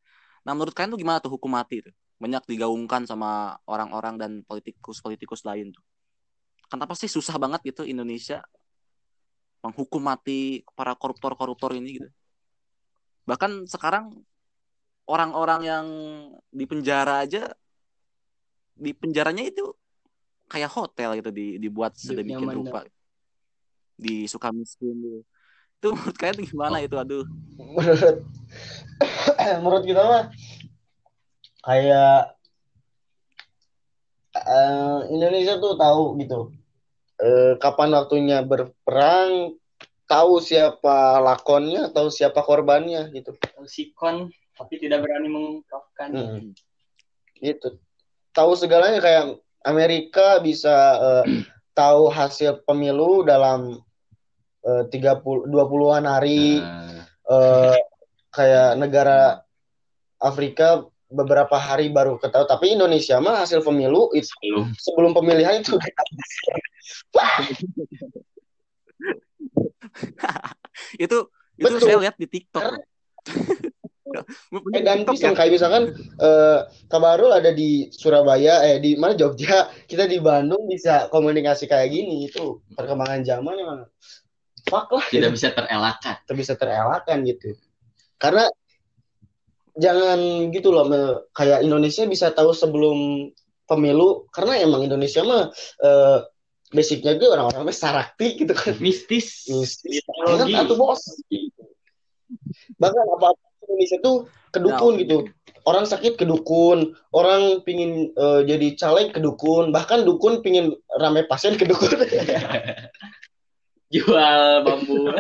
[0.47, 5.45] Nah menurut kalian tuh gimana tuh hukum mati itu banyak digaungkan sama orang-orang dan politikus-politikus
[5.45, 5.85] lain tuh
[6.67, 7.09] kenapa sih?
[7.09, 8.43] Susah banget gitu Indonesia
[9.65, 12.09] menghukum mati para koruptor-koruptor ini gitu.
[13.27, 14.15] Bahkan sekarang
[15.09, 15.85] orang-orang yang
[16.51, 17.51] di penjara aja
[18.77, 19.73] di penjaranya itu
[20.47, 22.79] kayak hotel gitu di, dibuat sedemikian nyaman, rupa.
[23.97, 25.21] Di Sukamiskin gitu.
[25.77, 26.97] Itu menurut kalian gimana itu?
[26.97, 27.21] Aduh.
[27.53, 28.25] menurut
[29.61, 30.25] menurut kita mah
[31.61, 32.33] kayak
[34.47, 36.55] eh, Indonesia tuh tahu gitu.
[37.17, 39.57] Eh, kapan waktunya berperang
[40.07, 43.35] tahu siapa lakonnya atau siapa korbannya gitu.
[43.67, 46.09] Sikon tapi tidak berani mengungkapkan.
[46.15, 46.51] Hmm.
[47.37, 47.77] gitu.
[48.33, 49.25] Tahu segalanya kayak
[49.61, 51.25] Amerika bisa eh,
[51.77, 53.77] tahu hasil pemilu dalam
[54.65, 56.57] eh, 30 20-an hari.
[56.63, 57.77] Nah, eh,
[58.33, 59.41] kayak negara
[60.17, 65.79] Afrika beberapa hari baru ketahui tapi Indonesia mah hasil pemilu itu belum sebelum pemilihan itu
[71.03, 71.17] itu
[71.57, 71.81] itu Betul.
[71.81, 72.61] saya lihat di TikTok.
[72.61, 72.77] Eh,
[74.85, 75.37] dan TikTok pisang ya.
[75.41, 75.83] kayak misalkan
[76.21, 81.91] eh Kabarul ada di Surabaya eh di mana Jogja kita di Bandung bisa komunikasi kayak
[81.91, 83.81] gini itu perkembangan zaman emang
[84.69, 86.33] fuck lah tidak bisa terelakkan gitu.
[86.39, 87.49] bisa terelakkan gitu
[88.15, 88.47] karena
[89.77, 90.85] jangan gitu loh
[91.31, 93.29] kayak Indonesia bisa tahu sebelum
[93.69, 95.51] pemilu karena emang Indonesia mah
[95.83, 96.19] eh,
[96.71, 98.75] basicnya gue orang-orang sarakti gitu kan.
[98.83, 99.47] Mistis.
[99.47, 100.03] Mistis.
[100.07, 100.99] Banget atuh bos.
[102.79, 103.27] Bahkan apa
[103.67, 104.15] Indonesia tuh
[104.51, 105.17] kedukun Nah, gitu.
[105.67, 111.27] orang sakit ke dukun orang pingin eh, jadi caleg ke dukun bahkan dukun pingin rame
[111.27, 111.91] pasien ke dukun
[113.93, 115.11] jual bambu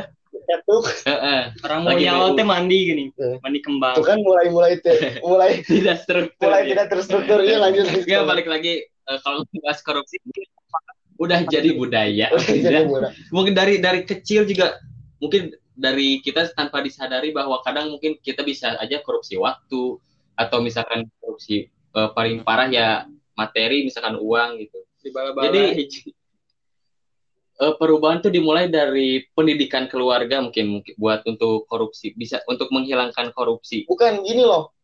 [0.47, 1.41] itu Heeh.
[1.61, 3.35] orang mau nyawa teh mandi gini Eh.
[3.43, 6.67] mandi itu kembang kan mulai mulai te- mulai tidak struktur mulai ya.
[6.71, 7.39] tidak terstruktur.
[7.43, 8.73] Ya lanjut Nggak, balik lagi.
[8.87, 10.15] Eh, kalau bahas korupsi
[11.17, 12.29] udah jadi budaya.
[12.31, 13.11] Udah jadi murah.
[13.33, 14.77] mungkin dari dari kecil juga
[15.17, 19.97] mungkin dari kita tanpa disadari bahwa kadang mungkin kita bisa aja korupsi waktu
[20.33, 22.87] atau misalkan korupsi eh, paling parah ya
[23.33, 24.79] materi misalkan uang gitu.
[25.01, 26.16] Di Jadi-
[27.57, 33.33] Eh, perubahan tuh dimulai dari pendidikan keluarga mungkin mungkin buat untuk korupsi bisa untuk menghilangkan
[33.33, 33.81] korupsi.
[33.89, 34.77] Bukan gini loh.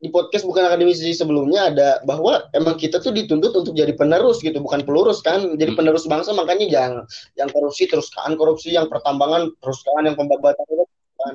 [0.00, 4.56] Di podcast bukan akademisi sebelumnya ada bahwa emang kita tuh dituntut untuk jadi penerus gitu
[4.56, 5.52] bukan pelurus kan.
[5.52, 5.80] Jadi Hmm.
[5.84, 7.04] penerus bangsa makanya jangan
[7.36, 11.34] yang korupsi teruskan korupsi yang pertambangan teruskan yang pembabatan teruskan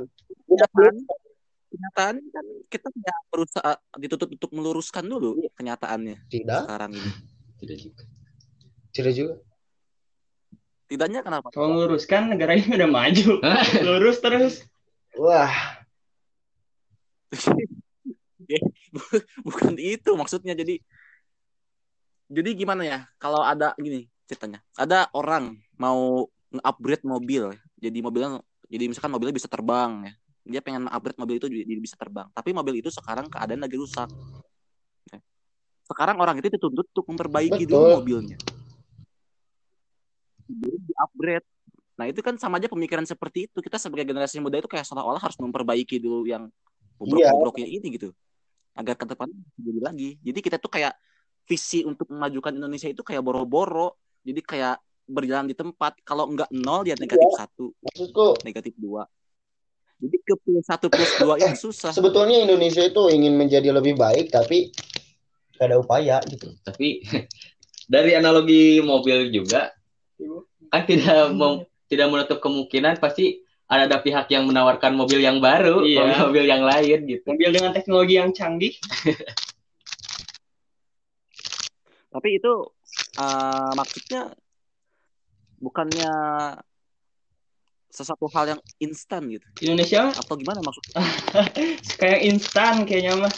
[0.50, 0.94] kenyataan
[1.70, 3.72] kenyataan kan kita tidak berusaha
[4.02, 6.66] dituntut untuk meluruskan dulu kenyataannya tidak.
[6.66, 7.12] sekarang ini.
[7.62, 8.04] Tidak juga.
[8.90, 9.34] Tidak juga
[10.90, 11.54] tidaknya kenapa?
[11.54, 13.38] Kalau meluruskan negara ini udah maju.
[13.86, 14.66] Lurus terus.
[15.14, 15.54] Wah.
[19.46, 20.58] Bukan itu maksudnya.
[20.58, 20.82] Jadi
[22.34, 23.06] jadi gimana ya?
[23.22, 24.66] Kalau ada gini ceritanya.
[24.74, 27.54] Ada orang mau nge-upgrade mobil.
[27.78, 30.14] Jadi mobilnya jadi misalkan mobilnya bisa terbang ya.
[30.50, 32.26] Dia pengen upgrade mobil itu jadi bisa terbang.
[32.34, 34.10] Tapi mobil itu sekarang keadaan lagi rusak.
[35.14, 35.22] Ya.
[35.90, 37.98] sekarang orang itu dituntut untuk memperbaiki dulu Betul.
[37.98, 38.38] mobilnya
[40.50, 41.46] jadi di upgrade
[42.00, 45.20] nah itu kan sama aja pemikiran seperti itu kita sebagai generasi muda itu kayak seolah-olah
[45.20, 46.50] harus memperbaiki dulu yang
[47.00, 47.32] Iya.
[47.32, 48.10] bobrok-bobroknya ini gitu
[48.76, 49.28] agar ke depan
[49.60, 50.10] jadi lagi.
[50.20, 50.96] Jadi kita tuh kayak
[51.48, 53.96] visi untuk memajukan Indonesia itu kayak boro-boro.
[54.24, 56.00] Jadi kayak berjalan di tempat.
[56.04, 59.08] Kalau enggak nol dia negatif satu, maksudku negatif dua.
[60.00, 61.92] Jadi ke plus satu plus dua ini susah.
[61.92, 64.72] sebetulnya Indonesia itu ingin menjadi lebih baik tapi
[65.60, 67.04] gak ada upaya gitu tapi
[67.94, 69.76] dari analogi mobil juga
[70.70, 75.82] kan tidak mau tidak menutup kemungkinan pasti ada, ada pihak yang menawarkan mobil yang baru
[75.82, 76.02] Iya.
[76.06, 78.74] mobil-mobil yang lain gitu mobil dengan teknologi yang canggih
[82.10, 82.54] Tapi itu
[83.22, 84.34] eh, maksudnya
[85.62, 86.12] bukannya
[87.90, 89.46] sesuatu hal yang instan gitu.
[89.62, 90.98] Indonesia Atau gimana maksudnya?
[92.02, 93.34] kayak instan kayaknya mah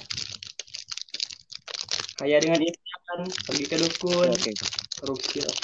[2.15, 4.51] kayak dengan instan pergi ke dukun Oke.
[5.03, 5.55] korupsi lah.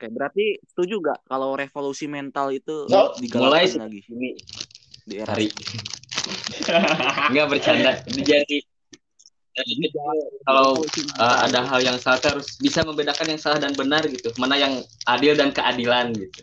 [0.00, 3.68] Oke, berarti setuju gak kalau revolusi mental itu No, mulai.
[3.68, 4.32] lagi ini
[5.04, 5.52] di era hari
[7.36, 8.00] nggak bercanda.
[8.08, 8.64] Jadi
[9.52, 9.86] jadi
[10.48, 10.80] kalau
[11.20, 14.32] uh, ada hal yang salah harus bisa membedakan yang salah dan benar gitu.
[14.40, 16.40] Mana yang adil dan keadilan gitu.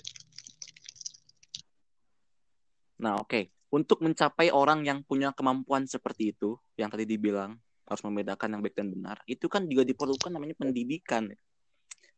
[3.02, 3.50] Nah, oke.
[3.74, 7.58] untuk mencapai orang yang punya kemampuan seperti itu yang tadi dibilang
[7.89, 11.28] harus membedakan yang baik dan benar itu kan juga diperlukan namanya pendidikan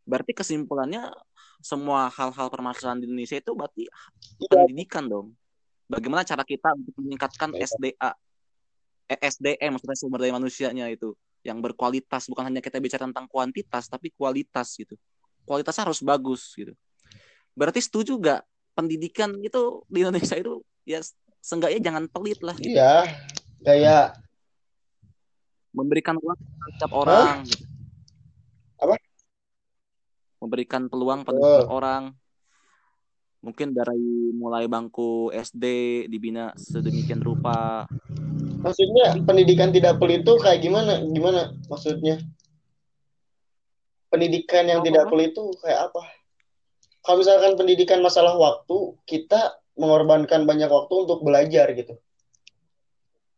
[0.10, 1.14] berarti kesimpulannya
[1.62, 3.86] semua hal-hal permasalahan di Indonesia itu berarti
[4.50, 5.38] pendidikan dong.
[5.86, 8.10] Bagaimana cara kita untuk meningkatkan SDA
[9.10, 11.14] eh, SDM maksudnya sumber daya manusianya itu
[11.46, 12.26] yang berkualitas.
[12.30, 14.98] Bukan hanya kita bicara tentang kuantitas tapi kualitas gitu.
[15.46, 16.74] Kualitasnya harus bagus gitu.
[17.54, 18.42] Berarti setuju gak
[18.78, 21.04] pendidikan itu di Indonesia itu ya
[21.44, 22.78] seenggaknya jangan pelit lah gitu.
[22.78, 23.10] Iya,
[23.66, 24.06] kayak
[25.74, 26.38] memberikan uang
[26.78, 27.79] setiap orang gitu.
[30.40, 31.68] Memberikan peluang pada Oh.
[31.80, 32.16] orang
[33.40, 35.64] mungkin dari mulai bangku SD
[36.12, 37.88] dibina sedemikian rupa
[38.60, 41.00] maksudnya pendidikan tidak pelit itu kayak gimana?
[41.08, 42.20] Gimana maksudnya?
[44.10, 46.02] Pendidikan yang tidak pelit itu kayak apa?
[47.00, 51.96] Kalau misalkan pendidikan masalah waktu, kita mengorbankan banyak waktu untuk belajar gitu.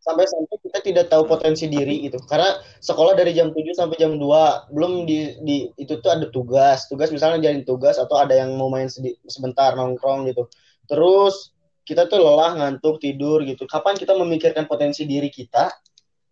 [0.02, 2.18] Sampai-sampai kita tidak tahu potensi diri gitu.
[2.26, 6.90] Karena sekolah dari jam 7 sampai jam 2, belum di, di itu tuh ada tugas.
[6.90, 8.90] Tugas misalnya jadi tugas atau ada yang mau main
[9.30, 10.50] sebentar nongkrong gitu.
[10.90, 11.54] Terus
[11.86, 13.70] kita tuh lelah, ngantuk, tidur gitu.
[13.70, 15.70] Kapan kita memikirkan potensi diri kita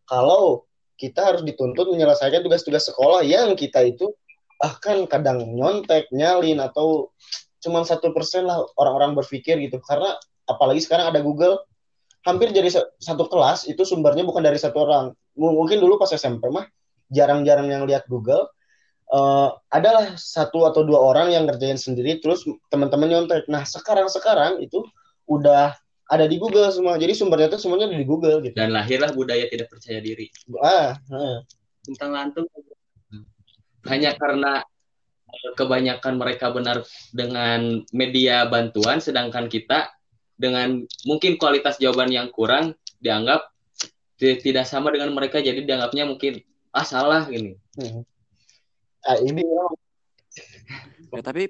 [0.10, 0.66] kalau
[0.98, 4.12] kita harus dituntut menyelesaikan tugas-tugas sekolah yang kita itu
[4.60, 7.14] bahkan kadang nyontek, nyalin atau
[7.64, 9.80] cuma satu persen lah orang-orang berpikir gitu.
[9.80, 10.18] Karena
[10.50, 11.62] apalagi sekarang ada Google,
[12.24, 15.06] hampir jadi sa- satu kelas itu sumbernya bukan dari satu orang.
[15.36, 16.68] Mungkin dulu pas SMP mah
[17.10, 18.48] jarang-jarang yang lihat Google.
[19.10, 23.50] Eh, adalah satu atau dua orang yang ngerjain sendiri, terus teman-teman nyontek.
[23.50, 24.86] Nah sekarang-sekarang itu
[25.26, 25.74] udah
[26.10, 26.98] ada di Google semua.
[27.02, 28.54] Jadi sumbernya itu semuanya ada di Google gitu.
[28.54, 30.30] dan lahirlah budaya tidak percaya diri
[30.62, 31.42] Ah, ah.
[31.86, 32.46] tentang lantung
[33.88, 34.62] hanya karena
[35.30, 39.90] eh, kebanyakan mereka benar dengan media bantuan sedangkan kita
[40.40, 42.72] dengan mungkin kualitas jawaban yang kurang
[43.04, 43.52] dianggap
[44.16, 46.40] ti- tidak sama dengan mereka jadi dianggapnya mungkin
[46.72, 48.04] ah salah gini Hmm.
[49.02, 49.40] Ah, ini
[51.16, 51.48] ya tapi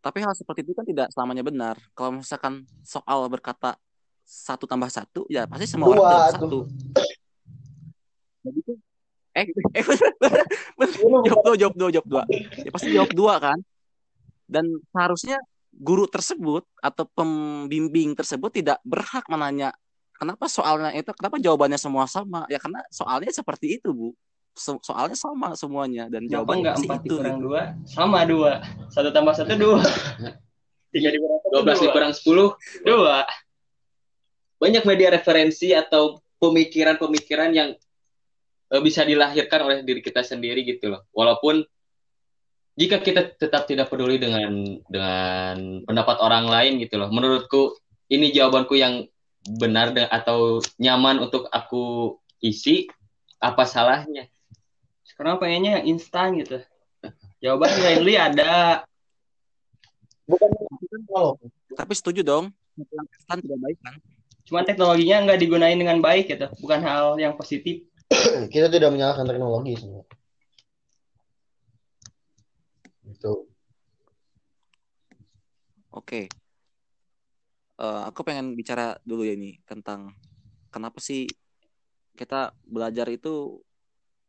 [0.00, 3.76] tapi hal seperti itu kan tidak selamanya benar kalau misalkan soal berkata
[4.22, 6.32] satu tambah satu ya pasti semua orang Dua jawab tuh.
[6.36, 6.58] satu
[8.42, 8.76] jadi tuh
[9.36, 9.84] eh eh
[10.78, 11.20] bener, bener.
[11.24, 12.22] jawab dua jawab dua jawab dua
[12.60, 13.58] ya pasti jawab dua kan
[14.46, 15.36] dan seharusnya
[15.76, 19.76] guru tersebut atau pembimbing tersebut tidak berhak menanya
[20.16, 22.48] kenapa soalnya itu kenapa jawabannya semua sama?
[22.48, 24.08] Ya karena soalnya seperti itu bu.
[24.56, 27.08] So- soalnya sama semuanya dan Kenapa jawabannya enggak empat itu.
[27.12, 27.44] dikurang gitu.
[27.44, 27.62] dua?
[27.84, 28.52] Sama dua.
[28.88, 29.80] Satu tambah satu dua.
[30.96, 31.84] Tiga dikurang satu 12 dua.
[31.84, 33.16] dikurang 10 dua.
[34.56, 37.76] Banyak media referensi atau pemikiran-pemikiran yang
[38.72, 41.04] eh, bisa dilahirkan oleh diri kita sendiri gitu loh.
[41.12, 41.60] Walaupun
[42.76, 47.08] jika kita tetap tidak peduli dengan dengan pendapat orang lain gitu loh.
[47.08, 47.76] Menurutku
[48.12, 49.08] ini jawabanku yang
[49.58, 52.86] benar dan- atau nyaman untuk aku isi.
[53.36, 54.28] Apa salahnya?
[55.16, 56.60] sekarang pengennya yang instan gitu
[57.40, 58.84] jawaban Riley ada
[60.28, 60.50] bukan
[61.08, 61.40] kalau
[61.72, 63.96] tapi setuju dong instan tidak baik kan
[64.44, 67.86] cuman teknologinya nggak digunain dengan baik gitu bukan hal yang positif
[68.52, 70.06] kita tidak menyalahkan teknologi semua.
[73.06, 73.46] Itu.
[75.94, 76.28] Oke.
[77.76, 80.16] Eh, aku pengen bicara dulu ya ini tentang
[80.72, 81.28] kenapa sih
[82.16, 83.60] kita belajar itu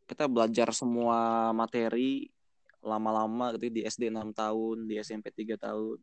[0.04, 2.28] kita belajar semua materi
[2.84, 6.00] lama-lama gitu di SD 6 tahun, di SMP 3 tahun.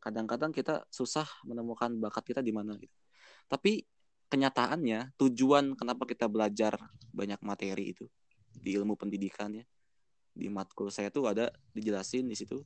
[0.00, 2.92] Kadang-kadang kita susah menemukan bakat kita di mana gitu.
[3.48, 3.84] Tapi
[4.32, 6.76] kenyataannya tujuan kenapa kita belajar
[7.12, 8.08] banyak materi itu
[8.52, 9.64] di ilmu pendidikan ya.
[10.32, 12.64] Di matkul saya tuh ada dijelasin di situ.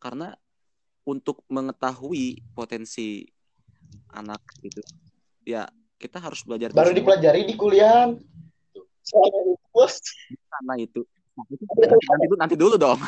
[0.00, 0.32] Karena
[1.06, 3.24] untuk mengetahui potensi
[4.10, 4.82] anak gitu
[5.46, 8.10] ya kita harus belajar Baru semua dipelajari di kuliah.
[10.50, 11.06] Karena itu.
[11.36, 12.98] Nah, itu nanti, nanti dulu nanti dulu dong.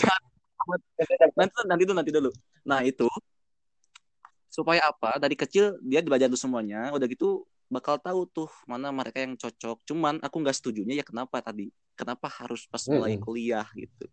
[0.00, 0.24] Jangan-
[1.38, 2.30] nanti nanti dulu nanti dulu.
[2.66, 3.06] Nah itu
[4.48, 5.20] supaya apa?
[5.20, 6.90] Dari kecil dia belajar dulu semuanya.
[6.96, 9.84] Udah gitu bakal tahu tuh mana mereka yang cocok.
[9.84, 14.06] Cuman aku nggak setujunya ya kenapa tadi kenapa harus pas mulai kuliah gitu.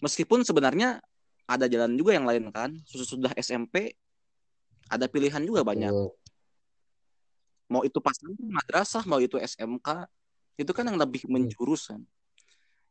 [0.00, 1.04] Meskipun sebenarnya
[1.44, 2.72] ada jalan juga yang lain kan.
[2.88, 3.94] Sudah SMP
[4.88, 5.92] ada pilihan juga banyak.
[7.70, 10.08] Mau itu pas madrasah mau itu SMK
[10.58, 12.00] itu kan yang lebih menjurus kan.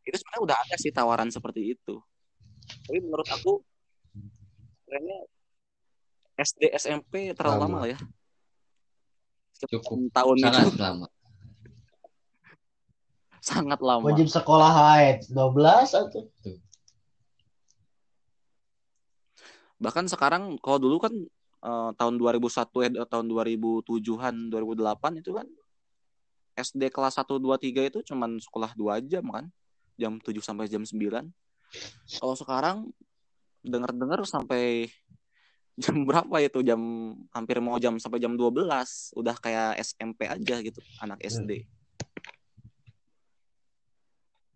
[0.05, 1.99] Itu sebenarnya udah ada sih tawaran seperti itu.
[2.85, 3.59] Tapi menurut aku
[4.85, 5.19] kayaknya
[6.39, 7.65] SD SMP terlalu Lama.
[7.67, 7.99] lama lah ya.
[9.59, 10.07] Cukup.
[10.15, 10.47] tahun itu.
[10.47, 11.07] Sangat lama.
[13.39, 16.23] Sangat lama Wajib sekolah haid 12 atau
[19.79, 21.13] bahkan sekarang kalau dulu kan
[21.63, 25.47] eh, tahun 2001 eh tahun 2007-an 2008 itu kan
[26.59, 29.47] SD kelas 1 2 3 itu cuman sekolah 2 jam kan.
[29.95, 31.31] Jam 7 sampai jam 9.
[32.19, 32.91] Kalau sekarang
[33.63, 34.91] dengar-dengar sampai
[35.83, 36.79] jam berapa itu jam
[37.31, 41.63] hampir mau jam sampai jam 12 udah kayak SMP aja gitu anak SD.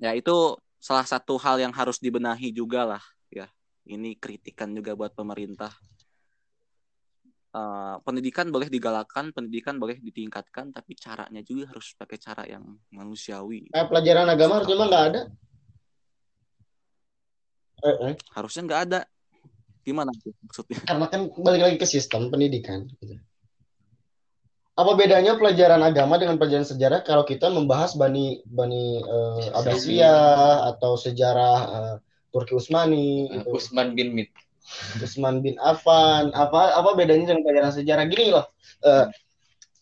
[0.03, 3.47] Ya itu salah satu hal yang harus dibenahi juga lah ya.
[3.87, 5.71] Ini kritikan juga buat pemerintah.
[7.53, 13.71] Uh, pendidikan boleh digalakan, pendidikan boleh ditingkatkan, tapi caranya juga harus pakai cara yang manusiawi.
[13.71, 15.21] Eh, pelajaran agama harusnya nggak ada.
[17.83, 18.13] Eh, eh.
[18.35, 18.99] Harusnya nggak ada.
[19.87, 20.11] Gimana
[20.43, 20.79] maksudnya?
[20.83, 22.91] Karena kan balik lagi ke sistem pendidikan.
[22.99, 23.21] Gitu.
[24.73, 30.97] Apa bedanya pelajaran agama dengan pelajaran sejarah kalau kita membahas Bani Bani uh, Abbasiyah atau
[30.97, 31.95] sejarah uh,
[32.33, 33.53] Turki Utsmani, Uh, gitu.
[33.53, 34.33] Usman bin Mit.
[34.97, 38.03] Utsman bin Affan, apa apa bedanya dengan pelajaran sejarah?
[38.09, 38.49] Gini loh,
[38.81, 39.05] uh,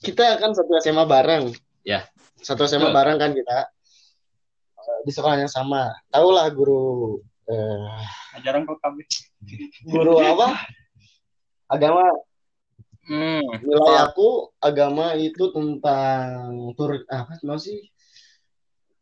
[0.03, 1.55] kita kan satu SMA bareng,
[1.87, 2.03] Ya.
[2.43, 2.97] satu SMA Betul.
[2.99, 3.71] bareng kan kita
[4.81, 5.93] Uh, di sekolah yang sama.
[6.09, 8.01] Tahulah guru uh,
[8.33, 9.05] Ajaran kok kami.
[9.85, 10.57] guru apa?
[11.69, 12.01] Agama
[13.01, 13.41] Hmm.
[13.59, 16.37] nilai aku agama itu tentang
[16.73, 17.81] tur apa mau sih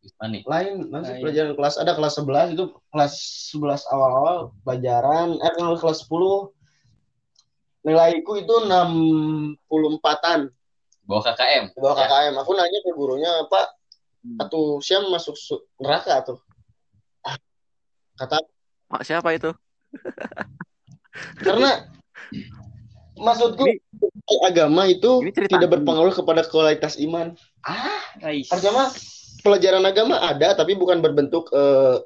[0.00, 0.40] Usmani.
[0.42, 1.22] lain masih Lain.
[1.22, 3.14] pelajaran kelas ada kelas 11 itu kelas
[3.52, 6.56] 11 awal-awal pelajaran eh kalau kelas 10
[7.82, 10.48] nilaiku itu 64-an
[11.02, 11.64] Bawa KKM.
[11.68, 12.06] di bawah Ya.
[12.06, 13.66] KKM aku nanya ke gurunya Pak
[14.38, 16.40] atau siapa masuk su- neraka tuh
[17.20, 17.36] Ah,
[18.16, 18.40] kata
[18.86, 19.52] Pak siapa itu?
[21.38, 21.84] karena
[23.20, 23.64] maksudku
[24.48, 27.36] agama itu Ini tidak berpengaruh kepada kualitas iman
[27.68, 28.00] ah.
[28.24, 28.88] Harusnya mah
[29.44, 32.00] pelajaran agama ada tapi bukan berbentuk eh,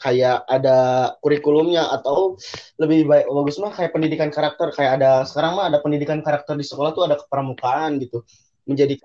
[0.00, 2.40] kayak ada kurikulumnya atau
[2.80, 6.64] lebih baik bagus mah kayak pendidikan karakter kayak ada sekarang mah ada pendidikan karakter di
[6.64, 8.24] sekolah tuh ada kepramukaan gitu
[8.64, 8.96] menjadi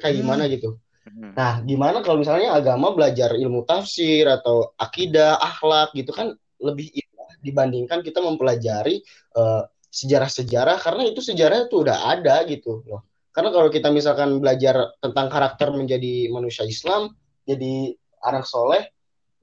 [0.00, 0.80] kayak gimana gitu.
[1.04, 1.32] Hmm.
[1.32, 7.30] Nah, gimana kalau misalnya agama belajar ilmu tafsir atau akidah, akhlak gitu kan lebih indah
[7.40, 9.00] dibandingkan kita mempelajari
[9.36, 13.04] eh, sejarah-sejarah karena itu sejarah itu udah ada gitu loh.
[13.32, 17.14] Karena kalau kita misalkan belajar tentang karakter menjadi manusia Islam,
[17.46, 17.94] jadi
[18.26, 18.90] anak soleh,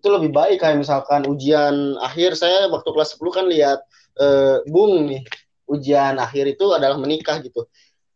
[0.04, 3.80] itu lebih baik kayak misalkan ujian akhir saya waktu kelas 10 kan lihat
[4.20, 5.24] eh, Bung nih,
[5.72, 7.66] ujian akhir itu adalah menikah gitu.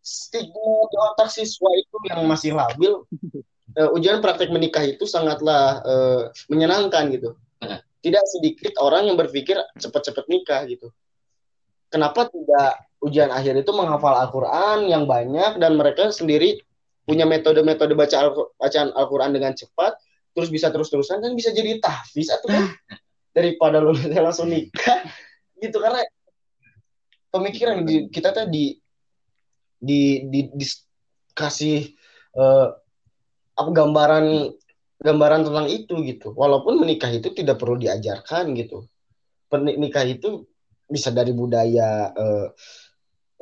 [0.03, 3.07] Stigma di otak siswa itu yang masih labil,
[3.79, 6.21] eh, ujian praktek menikah itu sangatlah eh,
[6.51, 7.39] menyenangkan gitu.
[7.99, 10.91] Tidak sedikit orang yang berpikir cepat-cepat nikah gitu.
[11.89, 16.61] Kenapa tidak ujian akhir itu menghafal Al-Quran yang banyak dan mereka sendiri
[17.09, 19.97] punya metode-metode baca Al- bacaan Al-Quran dengan cepat,
[20.37, 22.69] terus bisa terus-terusan kan bisa jadi tahfiz atau kan?
[23.35, 25.01] Daripada lu langsung nikah.
[25.59, 25.99] Gitu karena
[27.35, 28.79] pemikiran di, kita tuh di
[29.79, 31.91] di, di, dikasih
[32.35, 32.67] eh,
[33.59, 34.55] apa gambaran
[34.99, 36.35] gambaran tentang itu gitu.
[36.35, 38.87] Walaupun menikah itu tidak perlu diajarkan gitu.
[39.47, 40.47] Pernikah itu
[40.89, 42.47] bisa dari budaya eh,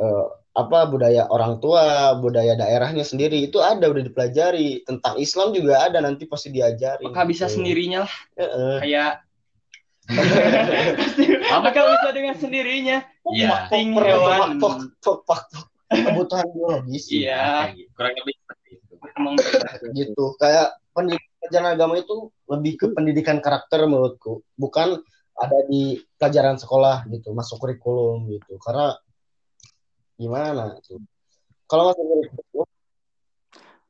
[0.03, 0.25] eh,
[0.57, 6.01] apa budaya orang tua budaya daerahnya sendiri itu ada udah dipelajari tentang Islam juga ada
[6.01, 7.61] nanti pasti diajari Maka bisa gitu.
[7.61, 8.77] sendirinya lah Heeh.
[8.83, 9.13] kayak
[11.51, 11.67] Apa?
[11.67, 12.97] Maka bisa dengan sendirinya.
[13.27, 13.67] Iya.
[13.67, 14.55] Ting hewan.
[15.87, 17.71] kebutuhan biologis Iya.
[17.71, 17.91] Kayak gitu.
[17.95, 18.93] Kurang lebih seperti itu.
[19.99, 24.99] Gitu kayak pendidikan agama itu lebih ke pendidikan karakter menurutku bukan
[25.37, 28.57] ada di pelajaran sekolah gitu masuk kurikulum gitu.
[28.57, 28.97] Karena
[30.17, 30.97] gimana tuh
[31.69, 32.67] kalau masuk kurikulum?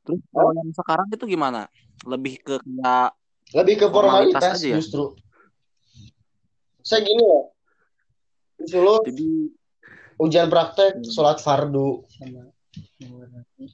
[0.04, 1.68] Terus kalau yang sekarang itu gimana?
[2.04, 3.12] Lebih ke kayak
[3.56, 4.76] lebih ke Formalitas formalitas, aja ya?
[4.80, 5.04] justru.
[6.84, 7.40] Saya gini ya.
[8.60, 9.28] Disuruh jadi
[10.20, 12.04] ujian praktek sholat fardu.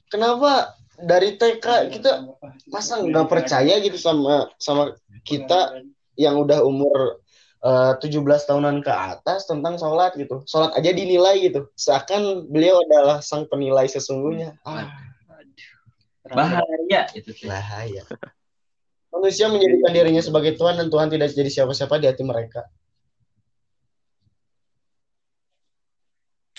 [0.07, 2.23] Kenapa dari TK kita
[2.71, 4.95] masa nggak percaya gitu sama sama
[5.27, 5.83] kita
[6.15, 7.19] yang udah umur
[7.65, 10.45] eh, 17 tahunan ke atas tentang sholat gitu.
[10.45, 11.67] Sholat aja dinilai gitu.
[11.73, 14.55] Seakan beliau adalah sang penilai sesungguhnya.
[14.61, 14.85] Ah,
[16.25, 17.45] Bahaya itu sih.
[17.45, 18.01] bahaya.
[19.13, 22.65] Manusia menjadikan dirinya sebagai Tuhan dan Tuhan tidak jadi siapa-siapa di hati mereka.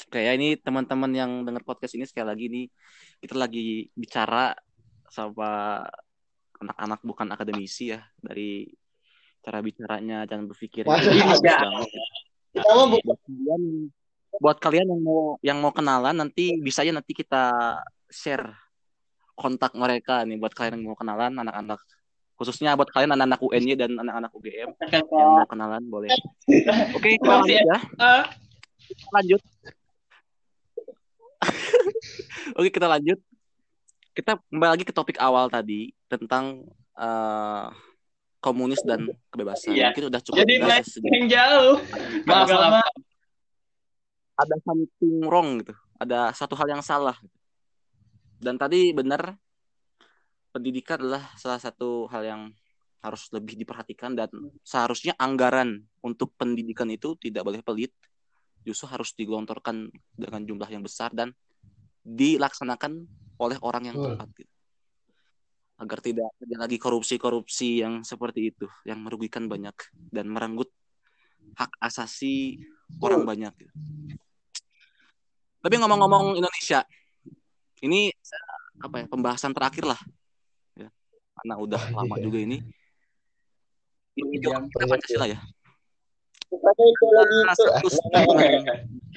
[0.07, 2.67] kayak ini teman-teman yang dengar podcast ini sekali lagi nih
[3.19, 4.55] kita lagi bicara
[5.11, 5.83] sama
[6.63, 8.71] anak-anak bukan akademisi ya dari
[9.47, 11.63] cara bicaranya jangan berpikir agak.
[11.63, 11.89] banget.
[12.51, 12.67] Kita
[13.07, 13.63] buat kalian
[14.37, 17.79] buat kalian yang mau yang mau kenalan nanti bisa aja nanti kita
[18.11, 18.51] share
[19.39, 21.79] kontak mereka nih buat kalian yang mau kenalan anak-anak
[22.37, 26.13] khususnya buat kalian anak-anak UNY dan anak-anak UGM yang mau kenalan boleh
[26.93, 28.25] oke kita Masih lanjut ya Ah,
[28.83, 29.41] Kita lanjut
[32.59, 33.19] Oke, kita lanjut.
[34.17, 36.65] Kita kembali lagi ke topik awal tadi tentang
[36.97, 37.65] eh,
[38.47, 39.75] komunis dan kebebasan.
[39.75, 39.91] Iya.
[39.91, 41.75] Mungkin udah cukup Jadi jelas yang jauh.
[42.23, 42.79] Maaf, Agama.
[42.79, 42.95] maaf.
[44.37, 45.75] ada something wrong gitu.
[45.99, 47.19] Ada satu hal yang salah.
[48.39, 49.35] Dan tadi benar
[50.55, 52.43] pendidikan adalah salah satu hal yang
[53.03, 54.31] harus lebih diperhatikan dan
[54.63, 57.91] seharusnya anggaran untuk pendidikan itu tidak boleh pelit.
[58.63, 61.35] Justru harus digelontorkan dengan jumlah yang besar dan
[62.07, 63.09] dilaksanakan
[63.43, 64.56] oleh orang yang tepat gitu.
[65.77, 69.77] Agar tidak terjadi lagi korupsi-korupsi yang seperti itu yang merugikan banyak
[70.09, 70.73] dan merenggut
[71.53, 72.65] hak asasi
[73.01, 73.53] orang banyak.
[73.61, 73.73] gitu.
[75.61, 76.81] Tapi ngomong-ngomong Indonesia,
[77.85, 78.09] ini
[78.81, 80.01] apa ya pembahasan terakhir lah,
[80.79, 80.89] ya.
[81.43, 82.65] karena udah lama juga ini.
[84.17, 84.65] Ini Jam.
[84.73, 85.39] kita Pancasila ya.
[86.57, 86.85] Ada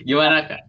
[0.03, 0.62] Gimana kak?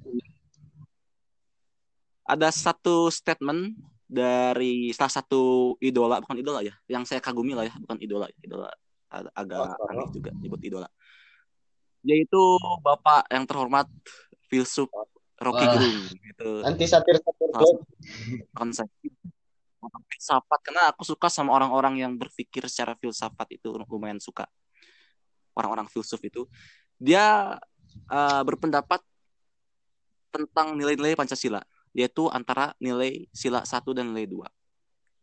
[2.30, 3.74] ada satu statement
[4.10, 8.66] dari salah satu idola, bukan idola ya, yang saya kagumi lah ya, bukan idola, idola
[9.06, 9.90] ag- agak Oh.
[9.94, 10.90] aneh juga nyebut idola.
[12.02, 12.42] Yaitu
[12.82, 13.86] Bapak yang terhormat
[14.50, 14.90] filsuf
[15.38, 15.72] Rocky Wah.
[15.78, 16.50] Gerung itu.
[16.66, 17.48] Anti satir satir
[18.50, 18.90] konsep
[20.10, 24.44] filsafat karena aku suka sama orang-orang yang berpikir secara filsafat itu lumayan suka
[25.56, 26.44] orang-orang filsuf itu
[27.00, 27.56] dia
[28.12, 29.00] eh, berpendapat
[30.28, 31.64] tentang nilai-nilai Pancasila
[31.96, 34.48] yaitu antara nilai sila satu dan nilai dua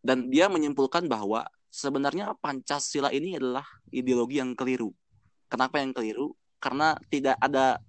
[0.03, 4.91] dan dia menyimpulkan bahwa sebenarnya Pancasila ini adalah ideologi yang keliru
[5.47, 7.80] kenapa yang keliru karena tidak ada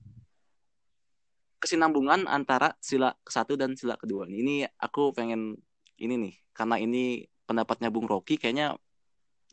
[1.59, 4.31] kesinambungan antara sila satu dan sila kedua.
[4.31, 5.59] Ini aku pengen
[5.99, 8.79] ini nih karena ini pendapatnya Bung Rocky kayaknya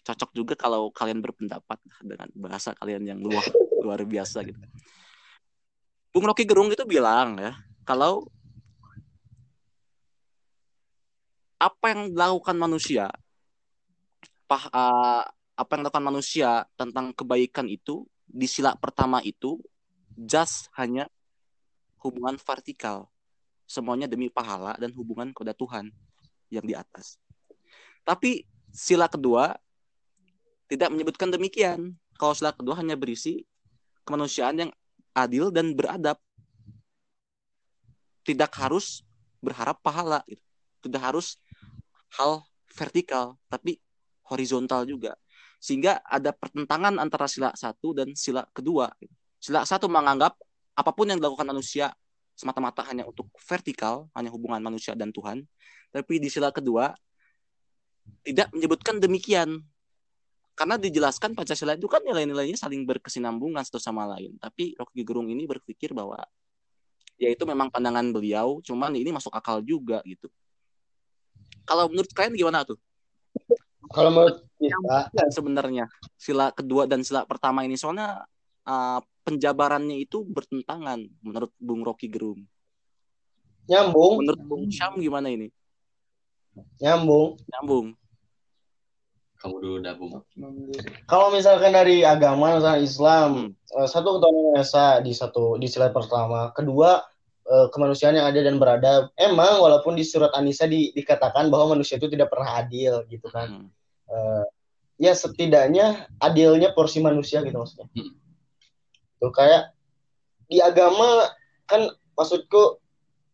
[0.06, 3.42] cocok juga kalau kalian berpendapat dengan bahasa kalian yang luar
[3.82, 4.62] luar biasa gitu.
[6.14, 8.30] Bung Rocky Gerung itu bilang ya kalau
[11.56, 13.12] apa yang dilakukan manusia
[14.46, 15.24] pah, eh,
[15.56, 19.58] apa yang dilakukan manusia tentang kebaikan itu di sila pertama itu
[20.16, 21.10] just hanya
[22.02, 23.10] hubungan vertikal.
[23.66, 25.90] Semuanya demi pahala dan hubungan kepada Tuhan
[26.54, 27.18] yang di atas.
[28.06, 29.58] Tapi sila kedua
[30.70, 31.98] tidak menyebutkan demikian.
[32.16, 33.42] Kalau sila kedua hanya berisi
[34.06, 34.72] kemanusiaan yang
[35.18, 36.22] adil dan beradab.
[38.22, 39.02] Tidak harus
[39.42, 40.22] berharap pahala.
[40.86, 41.42] Tidak harus
[42.20, 43.80] hal vertikal, tapi
[44.28, 45.16] horizontal juga.
[45.60, 48.92] Sehingga ada pertentangan antara sila satu dan sila kedua.
[49.40, 50.38] Sila satu menganggap
[50.76, 51.96] apa pun yang dilakukan manusia
[52.36, 55.48] semata-mata hanya untuk vertikal, hanya hubungan manusia dan Tuhan.
[55.96, 56.92] Tapi di sila kedua
[58.28, 59.64] tidak menyebutkan demikian.
[60.56, 64.40] Karena dijelaskan Pancasila itu kan nilai-nilainya saling berkesinambungan satu sama lain.
[64.40, 66.16] Tapi Rocky Gerung ini berpikir bahwa
[67.20, 70.32] ya itu memang pandangan beliau, cuman ini masuk akal juga gitu.
[71.66, 72.78] Kalau menurut kalian gimana tuh?
[73.92, 75.86] Kalau menurut kita, Ya, sebenarnya
[76.18, 78.26] sila kedua dan sila pertama ini soalnya
[78.66, 82.46] uh, penjabarannya itu bertentangan menurut Bung Rocky Gerung.
[83.66, 85.50] nyambung, Menurut Bung Syam gimana ini?
[86.78, 87.36] nyambung.
[87.50, 87.88] Nyambung.
[89.36, 90.22] Kamu dulu dah bung.
[91.06, 93.52] Kalau misalkan dari agama, misalnya Islam, Hmm.
[93.54, 97.04] eh, satu ketuhanan esa di satu di sila pertama, kedua
[97.46, 99.14] eh, kemanusiaan yang adil dan beradab.
[99.16, 103.66] Emang walaupun di surat An-Nisa di- dikatakan bahwa manusia itu tidak pernah adil gitu kan.
[103.66, 103.70] Hmm.
[104.10, 104.46] Eh,
[105.02, 107.88] ya setidaknya adilnya porsi manusia gitu maksudnya.
[107.94, 108.14] Hmm.
[109.22, 109.74] Tuh kayak
[110.46, 111.30] di agama
[111.66, 112.80] kan maksudku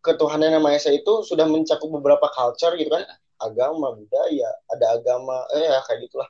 [0.01, 3.05] ketuhanan yang Maha Esa itu sudah mencakup beberapa culture gitu kan.
[3.41, 6.30] Agama, budaya, ada agama, eh ya kayak gitulah.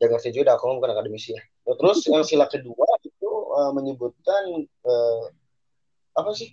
[0.00, 1.42] Jangan ngerti juga, aku bukan akademisi ya.
[1.64, 5.24] Terus yang sila kedua itu eh, menyebutkan eh,
[6.16, 6.48] apa sih?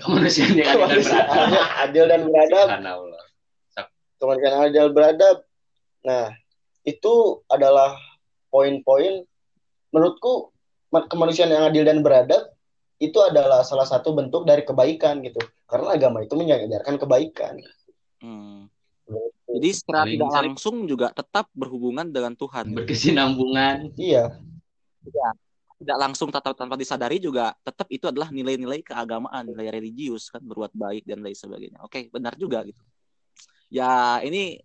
[0.00, 1.76] Kemanusiaan yang ada dan beradab.
[1.84, 2.66] Adil dan beradab.
[4.18, 5.36] Kemanusiaan adil beradab.
[6.02, 6.32] Nah,
[6.82, 7.12] itu
[7.52, 7.94] adalah
[8.48, 9.22] poin-poin
[9.92, 10.50] menurutku
[10.88, 12.48] ma- kemanusiaan yang adil dan beradab
[12.98, 15.38] itu adalah salah satu bentuk dari kebaikan gitu.
[15.68, 17.54] Karena agama itu mengajarkan kebaikan.
[18.24, 18.66] Hmm.
[19.48, 22.72] Jadi secara Saling- tidak langsung juga tetap berhubungan dengan Tuhan.
[22.74, 23.94] Berkesinambungan.
[23.96, 24.36] Iya,
[25.78, 30.74] Tidak langsung tanpa, tanpa disadari juga tetap itu adalah nilai-nilai keagamaan, nilai religius kan berbuat
[30.74, 31.78] baik dan lain sebagainya.
[31.86, 32.82] Oke, benar juga gitu.
[33.70, 34.58] Ya ini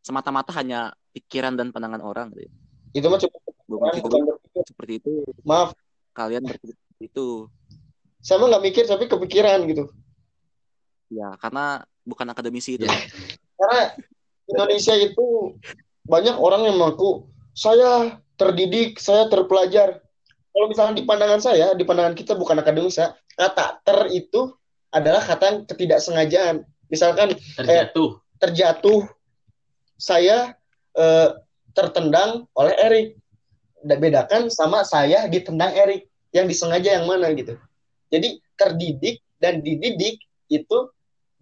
[0.00, 2.32] semata-mata hanya pikiran dan pandangan orang.
[2.32, 2.48] Gitu.
[2.96, 4.62] itu mah pikiran, Rocky bukan berpikir.
[4.64, 5.12] seperti itu.
[5.44, 5.76] Maaf,
[6.16, 7.50] Kalian berpikir itu.
[8.24, 9.84] saya mah nggak mikir tapi kepikiran gitu.
[11.12, 12.88] Ya karena bukan akademisi itu.
[12.88, 12.96] Ya.
[13.60, 13.80] Karena
[14.48, 15.58] Indonesia itu
[16.06, 20.05] banyak orang yang mengaku saya terdidik, saya terpelajar.
[20.56, 24.56] Kalau misalnya di pandangan saya, di pandangan kita bukan akademis ya, kata ter itu
[24.88, 26.56] adalah kata yang ketidaksengajaan.
[26.86, 28.22] misalkan terjatuh.
[28.38, 29.10] terjatuh
[29.98, 30.54] saya
[30.94, 31.28] eh,
[31.74, 33.08] tertendang oleh Erik
[33.84, 37.58] bedakan sama saya ditendang Erik yang disengaja yang mana gitu.
[38.08, 40.78] Jadi terdidik dan dididik itu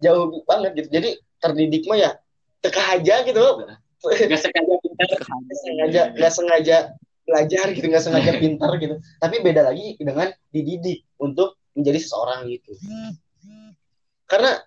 [0.01, 0.89] jauh banget gitu.
[0.91, 1.09] Jadi
[1.39, 2.11] terdidik mah ya
[2.59, 3.39] teka aja gitu.
[4.01, 6.77] Nggak sengaja nggak sengaja nggak sengaja
[7.25, 9.01] belajar gitu nggak sengaja pintar gitu.
[9.17, 12.71] Tapi beda lagi dengan dididik untuk menjadi seseorang gitu.
[14.29, 14.61] Karena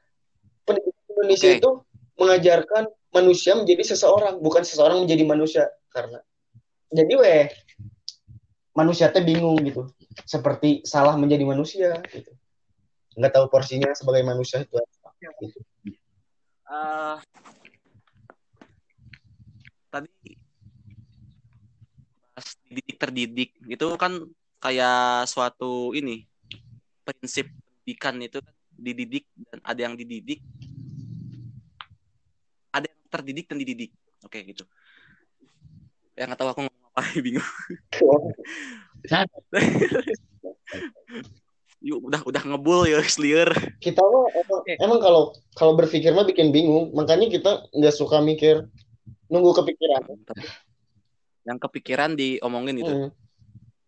[0.67, 1.59] pendidikan Indonesia Oke.
[1.59, 1.71] itu
[2.19, 2.85] mengajarkan
[3.15, 5.65] manusia menjadi seseorang bukan seseorang menjadi manusia.
[5.89, 6.21] Karena
[6.93, 7.47] jadi weh
[8.77, 9.89] manusia teh bingung gitu.
[10.27, 12.31] Seperti salah menjadi manusia gitu.
[13.19, 15.11] Nggak tahu porsinya sebagai manusia itu apa
[15.43, 15.59] gitu.
[16.69, 17.17] Eh,
[19.89, 20.38] tadi
[22.69, 23.51] dididik terdidik.
[23.67, 24.25] Itu kan
[24.59, 26.27] kayak suatu ini
[27.07, 30.41] prinsip pendidikan itu kan dididik dan ada yang dididik.
[32.75, 33.91] Ada yang terdidik dan dididik.
[34.23, 34.65] Oke gitu.
[36.19, 37.49] Yang nggak tahu aku ngomong apa bingung.
[41.79, 46.51] Yuk, udah udah ngebul ya clear kita mah emang, emang kalau kalau berpikir mah bikin
[46.51, 46.91] bingung.
[46.91, 48.67] Makanya kita nggak suka mikir
[49.31, 50.03] nunggu kepikiran
[51.49, 53.11] yang kepikiran diomongin gitu Hmm.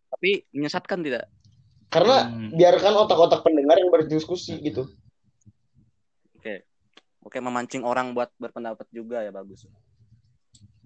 [0.09, 1.29] tapi menyesatkan tidak
[1.93, 2.57] karena Hmm.
[2.57, 4.89] biarkan otak-otak pendengar yang berdiskusi gitu
[7.21, 9.69] Oke, memancing orang buat berpendapat juga ya bagus.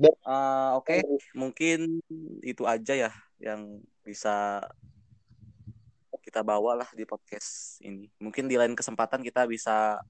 [0.03, 0.99] Eh, Oke,
[1.31, 2.03] mungkin
[2.43, 4.59] itu aja ya yang bisa
[6.27, 8.11] kita bawa lah di podcast ini.
[8.19, 10.03] Mungkin di lain kesempatan kita bisa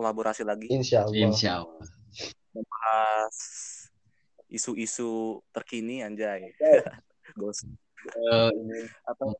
[0.00, 1.86] kolaborasi lagi insya Allah insya Allah
[2.56, 3.36] membahas
[4.50, 6.50] isu-isu terkini anjay.
[8.00, 9.36] Eh, ini Atau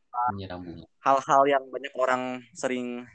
[1.01, 3.09] hal-hal yang banyak orang sering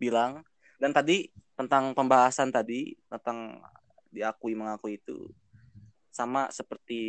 [0.00, 0.40] bilang.
[0.80, 3.60] Dan tadi tentang pembahasan tadi tentang
[4.08, 5.28] diakui mengakui itu
[6.12, 7.00] sama seperti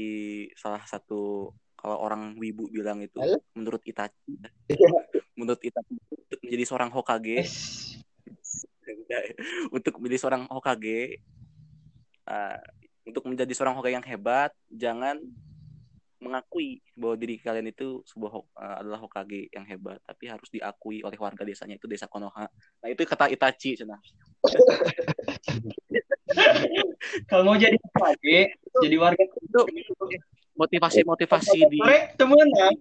[0.55, 3.43] salah satu kalau orang wibu bilang itu Halo?
[3.55, 4.39] menurut Itachi.
[4.72, 4.91] Iya.
[5.36, 7.39] menurut Itachi untuk menjadi seorang Hokage.
[9.76, 11.22] Untuk menjadi seorang Hokage
[12.26, 12.59] uh,
[13.04, 15.20] untuk menjadi seorang Hokage yang hebat jangan
[16.24, 21.20] mengakui bahwa diri kalian itu sebuah uh, adalah Hokage yang hebat tapi harus diakui oleh
[21.20, 22.47] warga desanya itu desa Konoha
[22.80, 23.99] nah itu kata Itachi cenah
[27.30, 29.62] Kalau mau jadi Hokage, jadi warga itu
[30.56, 31.78] motivasi motivasi di
[32.16, 32.74] temenan.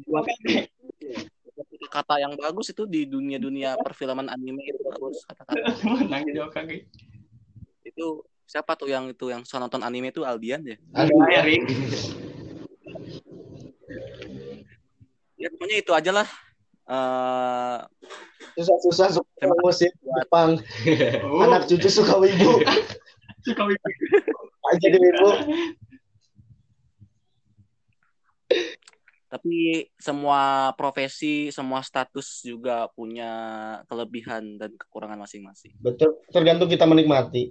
[1.93, 6.89] kata yang bagus itu di dunia dunia perfilman anime itu bagus kata-kata Temenan jadi Hokage.
[7.85, 10.77] itu siapa tuh yang itu yang suka nonton anime itu Aldian ya?
[10.93, 11.65] Aduh, Erik.
[15.41, 16.29] ya pokoknya itu aja lah.
[16.85, 17.79] Eh,
[18.61, 20.61] susah-susah suka musik Jepang.
[21.25, 22.61] Oh, anak cucu suka wibu.
[23.43, 23.89] Suka wibu.
[24.71, 25.29] aja di wibu.
[29.33, 33.33] Tapi semua profesi semua status juga punya
[33.91, 35.75] kelebihan dan kekurangan masing-masing.
[35.83, 36.23] Betul.
[36.31, 37.51] Tergantung kita menikmati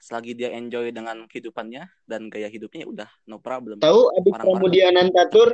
[0.00, 3.80] selagi dia enjoy dengan kehidupannya dan gaya hidupnya ya udah no problem.
[3.80, 5.50] Tahu adik Pramudia Nantatur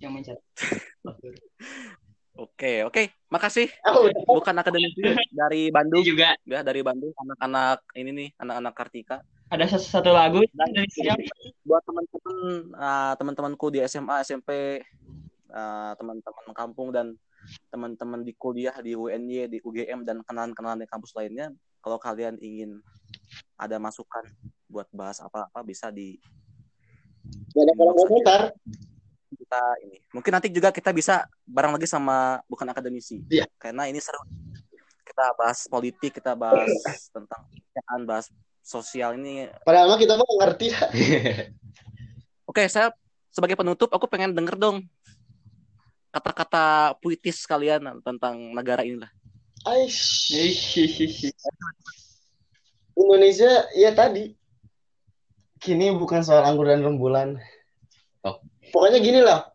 [0.00, 0.42] Yang mencari.
[2.44, 3.02] oke oke.
[3.30, 3.68] Makasih.
[3.82, 5.00] Ah udah bukan akademisi
[5.34, 6.02] dari Bandung.
[6.06, 6.34] Juga.
[6.46, 7.12] Ya dari Bandung.
[7.14, 9.16] Anak-anak ini nih anak-anak Kartika.
[9.52, 10.40] Ada satu, satu lagu.
[10.50, 11.20] Dari siapa?
[11.64, 12.36] buat teman-teman
[12.76, 14.80] uh, teman-temanku di SMA SMP
[15.52, 17.16] uh, teman-teman kampung dan
[17.68, 21.52] teman-teman di kuliah di UNY di UGM dan kenalan-kenalan di kampus lainnya
[21.84, 22.80] kalau kalian ingin
[23.60, 24.24] ada masukan
[24.68, 26.16] buat bahas apa-apa bisa di
[27.24, 28.40] Gak ada kolom komentar
[29.34, 29.98] kita ini.
[30.12, 33.24] Mungkin nanti juga kita bisa bareng lagi sama bukan akademisi.
[33.32, 33.48] Iya.
[33.56, 34.20] karena ini seru.
[35.04, 36.68] Kita bahas politik kita bahas
[37.14, 38.26] tentang kerjaan bahas
[38.60, 39.48] sosial ini.
[39.64, 40.66] Padahal kita nggak ngerti.
[42.50, 42.92] Oke, saya
[43.34, 44.86] sebagai penutup aku pengen denger dong
[46.14, 49.10] kata-kata puitis kalian tentang negara inilah.
[49.66, 50.30] Aish.
[50.30, 51.34] Hihihi.
[52.94, 54.38] Indonesia ya tadi
[55.58, 57.42] kini bukan soal anggur dan rembulan
[58.24, 58.40] Oh.
[58.72, 59.52] pokoknya gini lah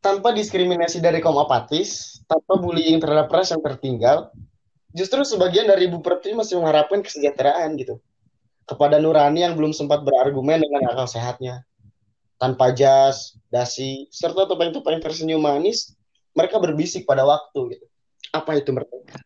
[0.00, 4.32] tanpa diskriminasi dari kaum apatis tanpa bullying terhadap ras yang tertinggal
[4.96, 8.00] justru sebagian dari ibu pertiwi masih mengharapkan kesejahteraan gitu
[8.64, 11.60] kepada Nurani yang belum sempat berargumen dengan akal sehatnya
[12.38, 15.94] tanpa jas, dasi, serta topeng-topeng tersenyum manis,
[16.34, 17.86] mereka berbisik pada waktu gitu.
[18.34, 19.22] Apa itu merdeka?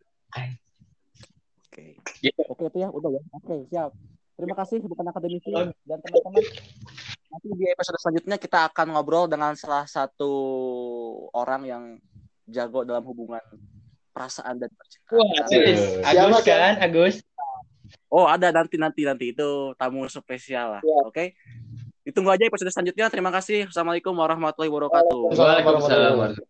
[1.65, 1.97] Oke.
[2.21, 2.43] Gitu.
[2.49, 3.23] Oke itu ya, udah ya.
[3.33, 3.91] Oke, siap.
[4.39, 6.45] Terima kasih bukan akademisi dan teman-teman.
[7.29, 10.33] Nanti di episode selanjutnya kita akan ngobrol dengan salah satu
[11.35, 11.85] orang yang
[12.49, 13.43] jago dalam hubungan
[14.15, 15.21] perasaan dan percintaan.
[15.21, 17.17] Wah, Agus, kan, Agus.
[18.09, 20.83] Oh ada nanti nanti nanti itu tamu spesial lah.
[20.85, 20.99] Iya.
[21.05, 21.25] Oke.
[22.09, 23.13] Ditunggu aja episode selanjutnya.
[23.13, 23.69] Terima kasih.
[23.69, 25.37] Assalamualaikum warahmatullahi wabarakatuh.
[25.37, 26.41] Waalaikumsalam.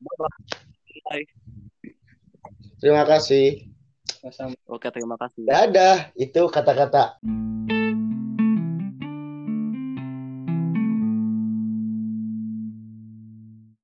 [1.11, 1.27] Bye.
[2.79, 3.67] Terima kasih.
[4.71, 5.43] Oke terima kasih.
[5.51, 6.15] Dadah.
[6.15, 7.19] Itu kata-kata